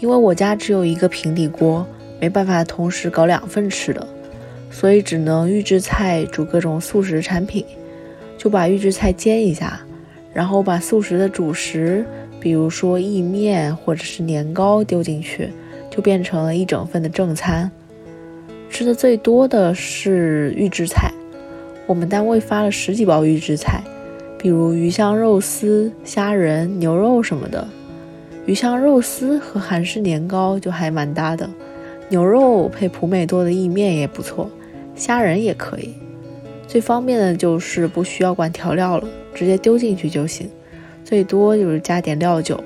[0.00, 1.86] 因为我家只有一个平底锅，
[2.20, 4.04] 没办法同时搞两份吃的，
[4.68, 7.64] 所以只能预制菜煮各种速食产品。
[8.36, 9.80] 就把预制菜煎一下，
[10.34, 12.04] 然后把速食的主食，
[12.40, 15.52] 比如说意面或者是年糕丢进去，
[15.88, 17.70] 就变成了一整份的正餐。
[18.68, 21.12] 吃的最多的是预制菜。
[21.90, 23.82] 我们单位发了十几包预制菜，
[24.38, 27.66] 比如鱼香肉丝、虾仁、牛肉什么的。
[28.46, 31.50] 鱼香肉丝和韩式年糕就还蛮搭的，
[32.08, 34.48] 牛肉配普美多的意面也不错，
[34.94, 35.92] 虾仁也可以。
[36.68, 40.48] 最方便的就是不需要管调料了，直接丢进去就行，
[41.04, 42.62] 最多就是加点料酒。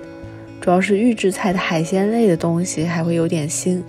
[0.60, 3.80] 主要是预制菜的海鲜类的东西还会有点腥。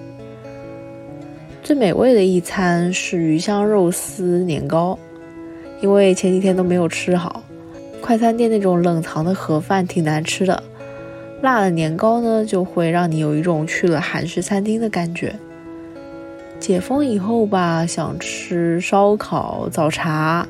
[1.61, 4.97] 最美味的一餐是鱼香肉丝年糕。
[5.82, 7.43] 因为前几天都没有吃好，
[8.01, 10.63] 快餐店那种冷藏的盒饭挺难吃的，
[11.41, 15.36] 辣的年糕呢就会让你有一种去了韩式餐厅的感觉。
[16.59, 20.47] 解封以后吧，想吃烧烤、早茶，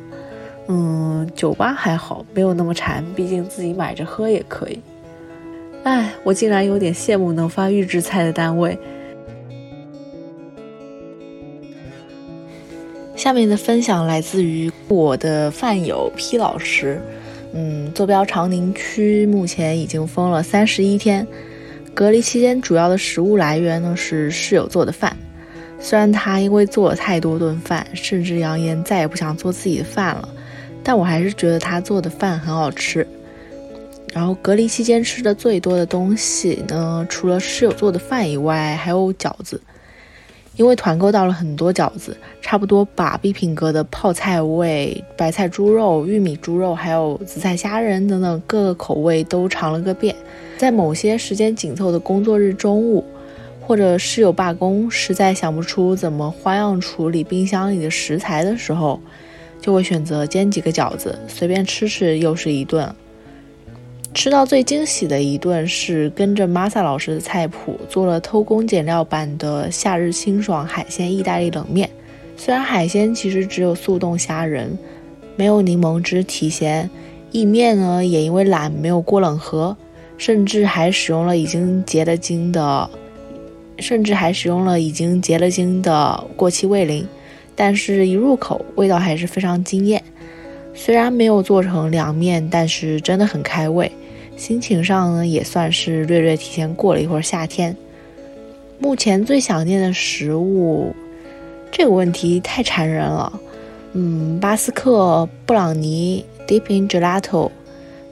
[0.68, 4.80] 嗯，酒吧还好，没有那么馋，毕竟自己买着喝也可以。
[5.84, 8.78] 哎，我竟然有点羡慕能发预制菜的单位。
[13.26, 17.02] 下面的分享来自于我的饭友 P 老师，
[17.54, 21.26] 嗯，坐标长宁区，目前已经封了三十一天。
[21.96, 25.18] 隔离期间主要的食物来源呢是室友做的饭，
[25.80, 30.30] 虽然他因为做了太多顿饭，甚至扬言再也不想做自己的饭了，
[30.84, 33.08] 但我还是觉得他做的饭很好吃。
[34.14, 39.60] 然后隔离期间吃的最多的东西呢，除了室友做的饭以外，还有饺子。
[40.58, 50.16] 因为团购到了很多饺子，差不多把必品阁的泡菜味、白菜猪肉、玉米猪肉，还有紫菜虾仁等等各个口味都尝了个遍。
[50.58, 53.04] 在某些时间紧凑的工作日中午，
[53.60, 59.02] 或者室友罢工，实在想不出怎么花样处理冰箱里的食材的时候，
[59.60, 62.90] 就会选择煎几个饺子，随便吃吃又是一顿。
[64.16, 71.90] 吃到最惊喜的一顿是跟着 Masa 老师的菜谱做了偷工减料版的夏日清爽海鲜意大利冷面。
[72.38, 74.80] 虽然海鲜其实只有速冻虾仁，
[75.36, 76.90] 没有柠檬汁提鲜，
[77.32, 79.76] 意面呢也因为懒没有过冷河，
[80.18, 82.90] 甚至还使用了已经结了晶的，
[83.80, 87.06] 甚至还使用了已经结了晶的过期味淋，
[87.54, 90.02] 但是一入口味道还是非常惊艳。
[90.74, 93.92] 虽然没有做成凉面，但是真的很开胃。
[94.38, 97.76] 心情上呢，也算是略略提前过了一会儿夏天。
[98.78, 100.94] 目前最想念的食物，
[101.72, 103.42] 这个问题太馋人了。
[103.94, 107.50] 嗯，巴斯克布朗尼、Deep in Gelato、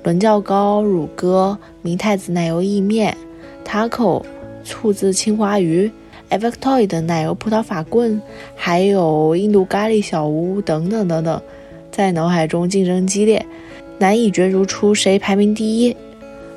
[0.03, 3.15] 伦教糕、乳鸽、明太子奶油意面、
[3.65, 4.23] Taco、
[4.63, 5.91] 醋渍青花鱼、
[6.29, 8.21] e v e c t o y 的奶油葡萄法棍，
[8.55, 11.41] 还有印度咖喱小屋等等等等，
[11.91, 13.45] 在脑海中竞争激烈，
[13.99, 15.95] 难以角逐出谁排名第一。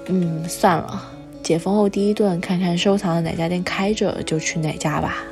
[0.09, 1.03] 嗯，算了，
[1.43, 5.25] 解封后第一顿，看看收藏的哪家店开着就去哪家吧。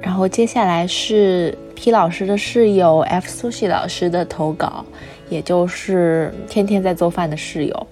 [0.00, 4.84] 然后接下来是 P 老师的室友 F 苏西老师的投稿，
[5.28, 7.86] 也就是天天在做饭的室友。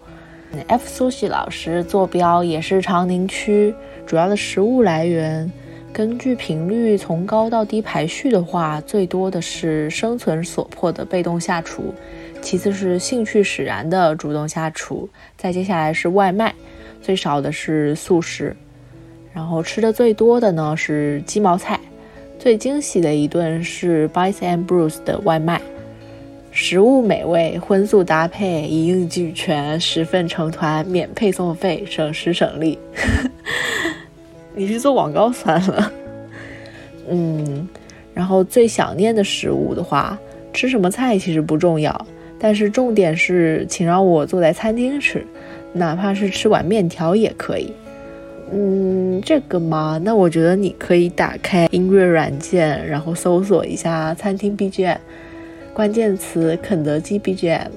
[0.68, 5.50] F 苏西老师坐标也是长宁区，主要的食物来源，
[5.92, 11.94] 根据频率从高到低排序的话，最多的是生存所迫的被动下厨，
[12.42, 16.52] 其次是兴趣使然的主动下厨，再接下来是外卖，
[17.00, 18.54] 最少的是素食，
[19.32, 21.78] 然后吃的最多的呢是鸡毛菜。
[22.38, 25.62] 最惊喜的一顿是 Bites and Brews 的外卖，
[26.50, 32.76] 食物美味，荤素搭配，一应俱全，十份成团，免配送费，省时省力。
[34.54, 35.92] 你去做广告算了。
[37.08, 37.68] 嗯，
[38.12, 40.18] 然后最想念的食物的话，
[40.52, 42.06] 吃什么菜其实不重要，
[42.42, 45.24] 但是重点是，请让我坐在餐厅吃，
[45.72, 47.72] 哪怕是吃碗面条也可以。
[48.52, 54.98] 嗯，这个嘛，那我觉得你可以打开音乐软件，然后搜索一下餐厅 BGM，
[55.72, 57.68] 关键词肯德基 BGM、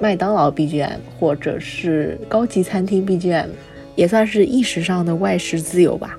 [0.00, 3.46] 麦当劳 BGM，或者是高级餐厅 BGM，
[3.94, 6.18] 也算是意识上的外食自由吧。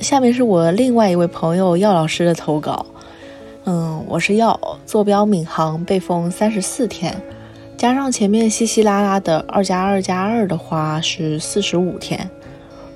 [0.00, 2.86] 下面是我另外一位朋友耀老师的投稿。
[3.64, 7.14] 嗯，我是耀，坐标闵行，被封三十四天。
[7.76, 12.30] 加上前面稀稀拉拉的二加二加二的话是四十五天，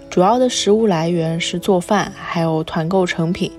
[0.09, 3.53] 主要的食物来源是做饭，还有团购成品，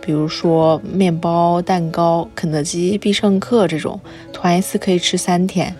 [0.00, 3.98] 比如说面包、蛋糕、肯德基、必胜客这种，
[4.32, 5.74] 团一次可以吃三天。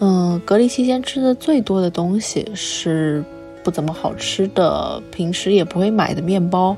[0.00, 3.24] 嗯，隔离期间吃的最多的东西是
[3.68, 6.74] 不怎么好吃的，平时也不会买的面包，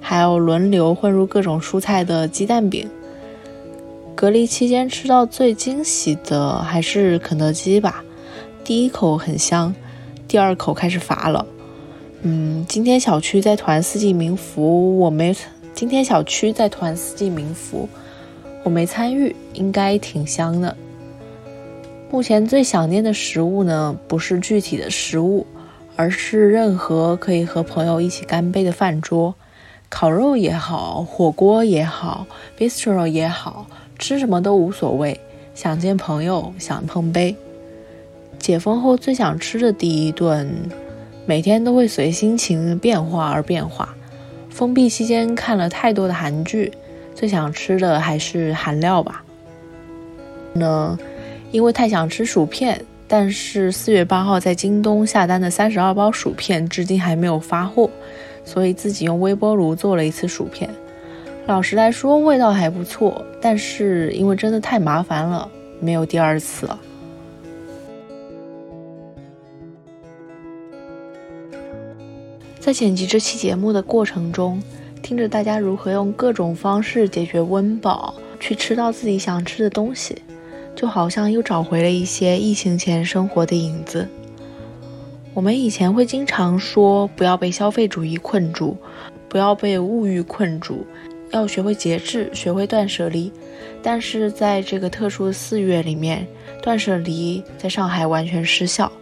[0.00, 2.90] 还有轮流混入各种蔬菜的鸡蛋饼。
[4.16, 8.02] 隔离期间吃到最惊喜的还是肯德基吧，
[8.64, 9.72] 第一口很香，
[10.26, 11.46] 第二口开始乏了。
[12.22, 15.36] 嗯，今天小区在团四季民福，我没。
[15.72, 17.88] 今天小区在团四季民福，
[18.64, 20.76] 我没参与，应该挺香的。
[22.10, 25.46] 目前最想念的食物呢，不是具体的食物，
[25.96, 29.34] 而是任何可以和朋友一起干杯的饭桌，
[29.88, 32.26] 烤肉也好，火锅也好
[32.58, 33.66] ，bistro 也好。
[33.96, 35.20] 吃什么都无所谓，
[35.54, 37.36] 想见朋友，想碰杯。
[38.38, 40.52] 解封后最想吃的第一顿，
[41.26, 43.94] 每天都会随心情变化而变化。
[44.50, 46.72] 封闭期间看了太多的韩剧，
[47.14, 49.24] 最想吃的还是韩料吧。
[50.54, 50.98] 呢，
[51.52, 52.84] 因为太想吃薯片，
[53.16, 57.88] 但是四月八号在京东下单的三十二包薯片至今还没有发货，
[58.44, 60.68] 所以自己用微波炉做了一次薯片。
[61.46, 65.48] 老实来说，味道还不错，但是因为真的太麻烦了，
[65.78, 66.80] 没有第二次了。
[72.58, 74.60] 在剪辑这期节目的过程中，
[75.04, 80.20] 听着大家如何用各种方式解决温饱，去吃到自己想吃的东西，
[80.74, 84.08] 就好像又找回了一些疫情前生活的影子。
[85.32, 88.76] 我们以前会经常说，不要被消费主义困住，
[89.28, 90.86] 不要被物欲困住。
[91.30, 93.32] 要学会节制，学会断舍离，
[93.82, 96.24] 但是在这个特殊的四月里面，
[96.62, 98.92] 断舍离在上海完全失效，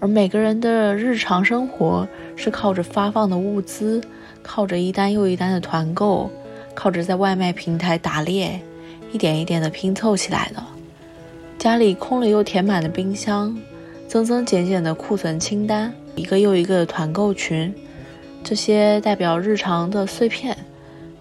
[0.00, 4.00] 而每个人的日常生活是靠着发放的物资，
[4.42, 6.28] 靠着一单又一单的团购，
[6.74, 8.60] 靠着在外卖平台打猎，
[9.12, 10.62] 一点一点的拼凑起来的。
[11.58, 13.56] 家里空了又填满的冰箱，
[14.08, 17.74] 增增减减的库存清单，一个又一个的团购群，
[18.42, 20.56] 这些代表日常的碎片。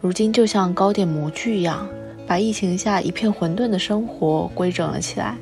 [0.01, 1.87] 如今就像糕点模具一样，
[2.25, 5.35] 把疫情下一片混沌的生活规整了起来。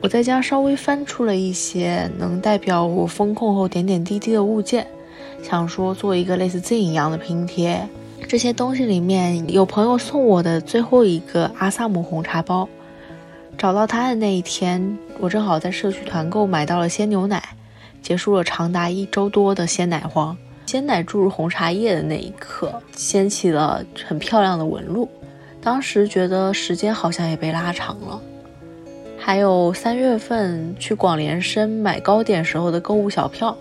[0.00, 4.86] 我在家稍微翻出了一些能代表我风控后点点滴滴的物件，
[5.42, 7.88] 想说做一个类似 Z 一样的拼贴。
[8.28, 12.68] 这些东西里面有朋友送我的最后一个阿萨姆红茶包，
[13.56, 17.42] 找到它的那一天，我正好在社区团购买到了鲜牛奶，
[18.02, 20.36] 结束了长达一周多的鲜奶荒。
[20.66, 25.08] 鲜奶注入红茶叶的那一刻，掀起了很漂亮的纹路。
[25.62, 28.20] 当时觉得时间好像也被拉长了。
[29.18, 33.56] 还有三月份去广联生买糕点时候的购物小票。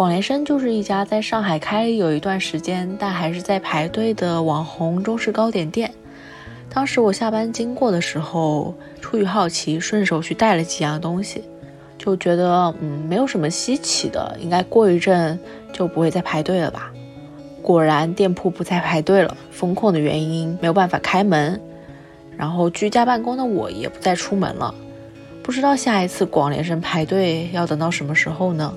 [0.00, 5.92] 广联生就是一家在上海开了有一段时间，但还是在排队的网红中式糕点店。
[6.70, 11.44] 当时我下班经过的时候，出于好奇，顺手去带了几样东西。
[11.98, 15.38] 就觉得嗯没有什么稀奇的，应该过一阵
[15.70, 16.90] 就不会再排队了吧？
[17.60, 21.60] 果然店铺不再排队了，风控的原因没有办法开门。
[22.38, 24.74] 然后居家办公的我也不再出门了。
[25.42, 28.74] 不知道下一次广联生排队要等到什么时候呢？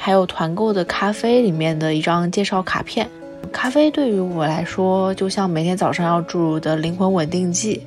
[0.00, 3.06] 还有团购的咖啡里面的一张介绍卡片，
[3.52, 7.82] 咖啡对于我来说就像每天早上要注入的灵魂稳定剂，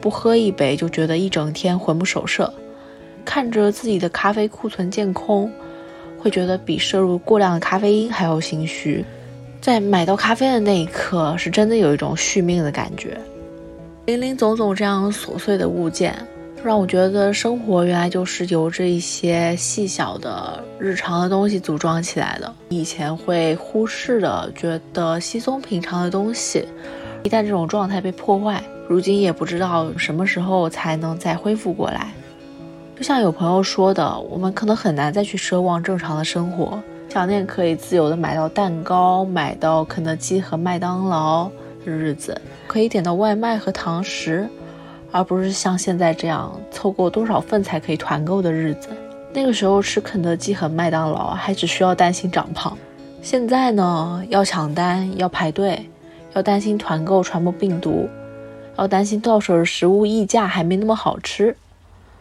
[0.00, 2.50] 不喝一杯就觉得一整天魂不守舍。
[3.24, 5.50] 看着自己的咖啡库存渐空，
[6.18, 9.04] 会觉得比摄入过量的咖啡因还要心虚。
[9.60, 13.16] 在买到咖啡的那一刻，是真的有一种续命的感觉。
[14.06, 16.14] 林林总总这样琐碎的物件。
[16.64, 22.52] 让我觉得生活原来就是由这一些细小的日常的东西组装起来的。
[22.68, 26.64] 以前会忽视的、觉得稀松平常的东西，
[27.24, 32.12] 一旦这种状态被破坏，如今也不知道什么时候才能再恢复过来。
[32.96, 41.50] 就像有朋友说的，我们可能很难再去奢望正常的生活，想念可以自由的买到蛋糕、买到肯德基和麦当劳
[41.84, 44.48] 的日子，可以点到外卖和堂食。
[45.12, 48.88] 而不是像现在这样凑够多少份才可以团购的日子。
[49.32, 52.76] 那个时候吃肯德基和麦当劳还只需要担心长胖，
[53.22, 55.88] 现在呢要抢单要排队，
[56.34, 58.08] 要担心团购传播病毒，
[58.76, 61.56] 要担心到手的食物溢价还没那么好吃。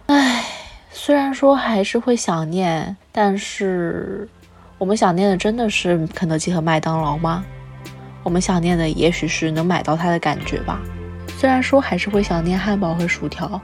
[0.08, 0.46] 唉，
[0.92, 4.28] 虽然说还是会想念，但是
[4.78, 7.44] 我们想念的真的是肯德基和麦当劳吗？
[8.24, 10.82] 我们想念的也许是能买到它的感觉吧。
[11.42, 13.60] 虽然说还是会想念汉堡和薯条，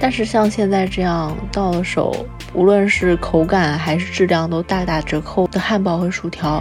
[0.00, 6.60] 但是像现在这样到了手，无论是口感还是质量都大打折扣的汉堡和薯条，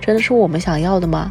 [0.00, 1.30] 真的是我们想要的吗？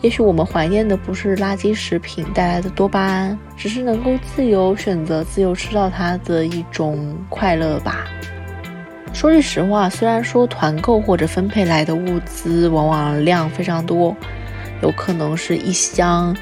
[0.00, 8.06] 也许我们怀念的不是垃圾食品带来的多巴胺，只是能够自由选择、自由吃到它的一种快乐吧。
[9.12, 14.16] 说句实话，虽然说团购或者分配来的物资往往量非常多，
[14.82, 16.36] 有可能是一箱。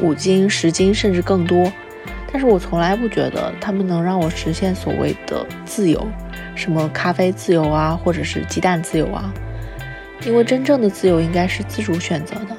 [0.00, 1.70] 五斤、十斤，甚至更多，
[2.30, 6.06] 但是我从来不觉得他们能让我实现所谓的自由，
[6.54, 9.32] 什么咖啡自由啊，或者是鸡蛋自由啊。
[10.24, 12.56] 因为真正的自由应该是自主选择的，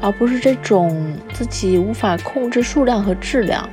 [0.00, 3.68] 而不是这种自己无法控制数量和质量，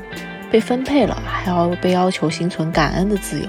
[0.51, 3.47] 被分配了还要被要求心存感恩的自由。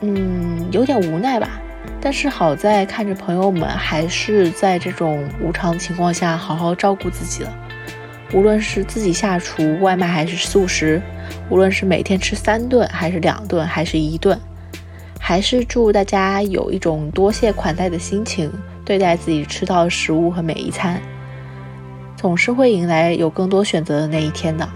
[0.00, 1.60] 嗯，有点无奈吧。
[2.00, 7.52] 但是好在看着朋友们还是在这种无常情况下好好照顾自己了。
[8.32, 11.00] 无论是自己下厨、外卖还是素食，
[11.50, 14.38] 无论是每天吃三顿还是两顿还是一顿，
[15.20, 18.50] 还是祝大家有一种多谢款待的心情
[18.84, 21.00] 对待自己吃到的食物和每一餐，
[22.16, 24.66] 总是会迎来有更多选择的那一天的。